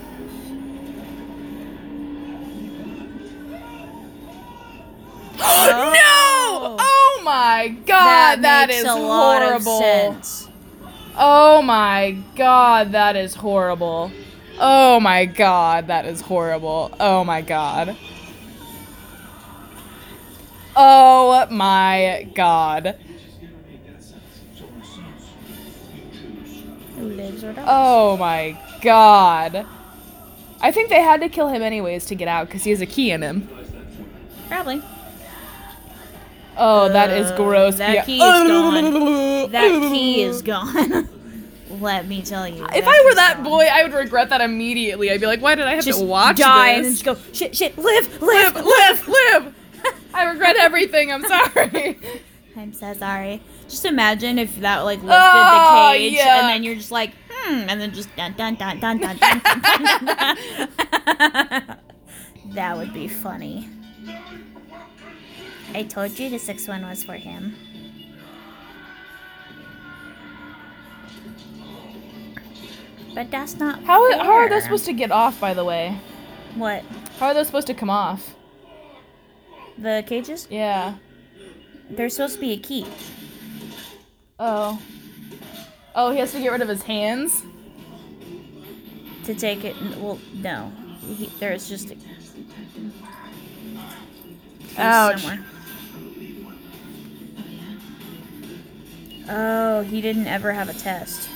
[5.42, 6.76] Oh.
[6.78, 9.80] oh my god, that makes is a lot of horrible.
[9.80, 10.48] sense.
[11.16, 14.12] Oh my god, that is horrible.
[14.60, 16.92] Oh my god, that is horrible.
[17.00, 17.96] Oh my god.
[20.76, 22.96] Oh my god.
[27.00, 27.64] Lives or dies.
[27.68, 29.66] Oh my god.
[30.60, 32.86] I think they had to kill him anyways to get out because he has a
[32.86, 33.48] key in him.
[34.48, 34.82] Probably.
[36.56, 37.76] Oh, that is Uh, gross.
[37.76, 38.04] That Yeah.
[38.04, 39.50] key is gone.
[39.52, 41.08] that key is gone.
[41.80, 42.66] Let me tell you.
[42.74, 45.10] If I were that boy, I would regret that immediately.
[45.10, 47.00] I'd be like, why did I have Just to watch die and this?
[47.00, 49.54] just go shit, shit, live, live, live, live, live.
[50.14, 51.10] I regret everything.
[51.12, 51.98] I'm sorry.
[52.56, 53.40] I'm so sorry.
[53.70, 57.12] Just imagine if that like lifted oh, the ah, cage, and then you're just like,
[57.30, 59.16] hmm, and then just dun dun dun dun dun.
[59.16, 59.40] dun,
[62.46, 63.68] that would be funny.
[65.72, 67.54] I told you the sixth one was for him.
[73.14, 73.84] But that's not.
[73.84, 74.18] How, fair.
[74.18, 75.40] how are those supposed to get off?
[75.40, 75.96] By the way.
[76.56, 76.82] What?
[77.20, 78.34] How are those supposed to come off?
[79.78, 80.48] The cages?
[80.50, 80.96] Yeah.
[81.88, 82.84] There's supposed to be a key.
[84.42, 84.80] Oh.
[85.94, 87.42] Oh, he has to get rid of his hands?
[89.24, 89.76] To take it.
[89.98, 90.72] Well, no.
[91.06, 91.96] He, there's just a.
[94.78, 95.20] Ouch.
[95.20, 95.44] somewhere.
[99.28, 101.28] Oh, he didn't ever have a test.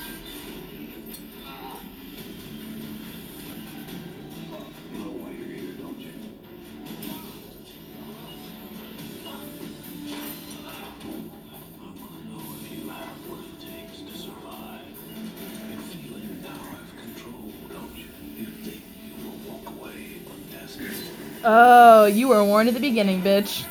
[21.46, 23.66] Oh, you were warned at the beginning, bitch.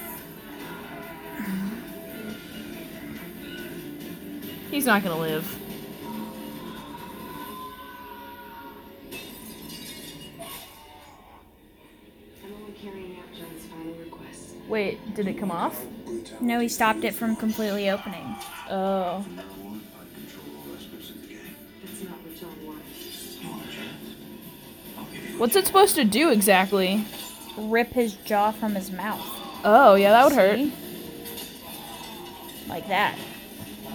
[4.69, 5.59] He's not gonna live.
[12.43, 14.49] I'm only carrying out John's final request.
[14.67, 15.83] Wait, did it come off?
[16.39, 18.35] No, he stopped it from completely opening.
[18.69, 19.25] Oh.
[21.83, 23.37] That's not what John wants.
[25.39, 27.03] What's it supposed to do exactly?
[27.57, 29.25] Rip his jaw from his mouth.
[29.63, 30.59] Oh, yeah, that would hurt.
[32.67, 33.17] Like that.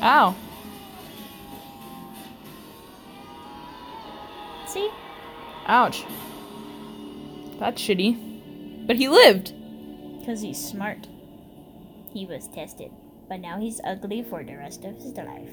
[0.02, 0.34] Ow.
[4.66, 4.90] See?
[5.66, 6.04] Ouch.
[7.58, 8.86] That's shitty.
[8.86, 9.52] But he lived.
[10.20, 11.08] Because he's smart.
[12.12, 12.90] He was tested.
[13.28, 15.50] But now he's ugly for the rest of his life.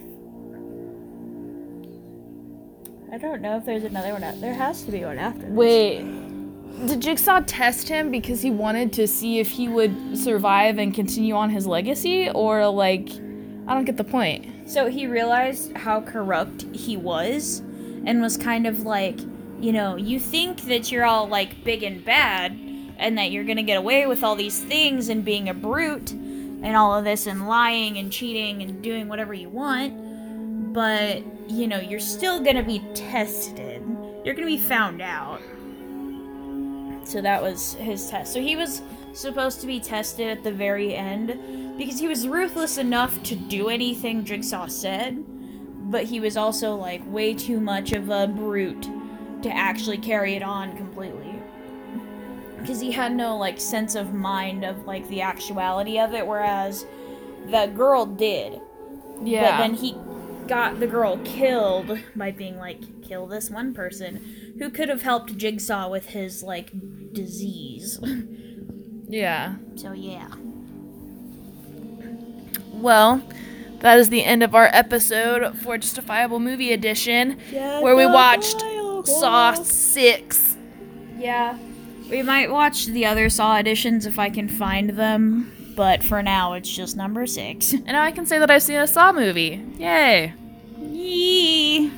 [3.12, 4.40] I don't know if there's another one out.
[4.42, 5.50] There has to be one after this.
[6.86, 11.34] Did Jigsaw test him because he wanted to see if he would survive and continue
[11.34, 12.30] on his legacy?
[12.30, 13.10] Or, like,
[13.68, 14.70] I don't get the point.
[14.70, 17.60] So he realized how corrupt he was
[18.06, 19.20] and was kind of like,
[19.60, 22.52] you know, you think that you're all like big and bad
[22.98, 26.76] and that you're to get away with all these things and being a brute and
[26.76, 31.80] all of this and lying and cheating and doing whatever you want, but you know,
[31.80, 33.84] you're still to be tested.
[34.24, 35.42] You're to be found out.
[37.06, 38.34] So that was his test.
[38.34, 38.82] So he was
[39.14, 43.70] supposed to be tested at the very end because he was ruthless enough to do
[43.70, 45.24] anything Jigsaw said,
[45.90, 48.90] but he was also like way too much of a brute
[49.44, 51.40] to actually carry it on completely.
[52.58, 56.86] Because he had no like sense of mind of like the actuality of it, whereas
[57.50, 58.60] the girl did.
[59.22, 59.52] Yeah.
[59.52, 59.96] But then he
[60.48, 65.38] got the girl killed by being like, kill this one person who could have helped
[65.38, 66.72] Jigsaw with his like
[67.14, 68.00] disease.
[69.08, 69.56] Yeah.
[69.76, 70.30] So yeah.
[72.72, 73.22] Well,
[73.80, 78.62] that is the end of our episode for Justifiable Movie Edition, where we watched
[79.06, 80.58] Saw 6.
[81.18, 81.58] Yeah.
[82.10, 86.54] We might watch the other Saw editions if I can find them, but for now
[86.54, 87.74] it's just number six.
[87.74, 89.64] And now I can say that I've seen a Saw movie.
[89.78, 90.34] Yay.
[90.80, 91.92] Yee.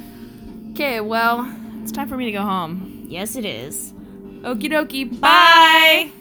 [0.72, 1.54] Okay, well,
[1.88, 3.06] it's time for me to go home.
[3.08, 3.94] Yes, it is.
[4.42, 6.12] Okie dokie, bye!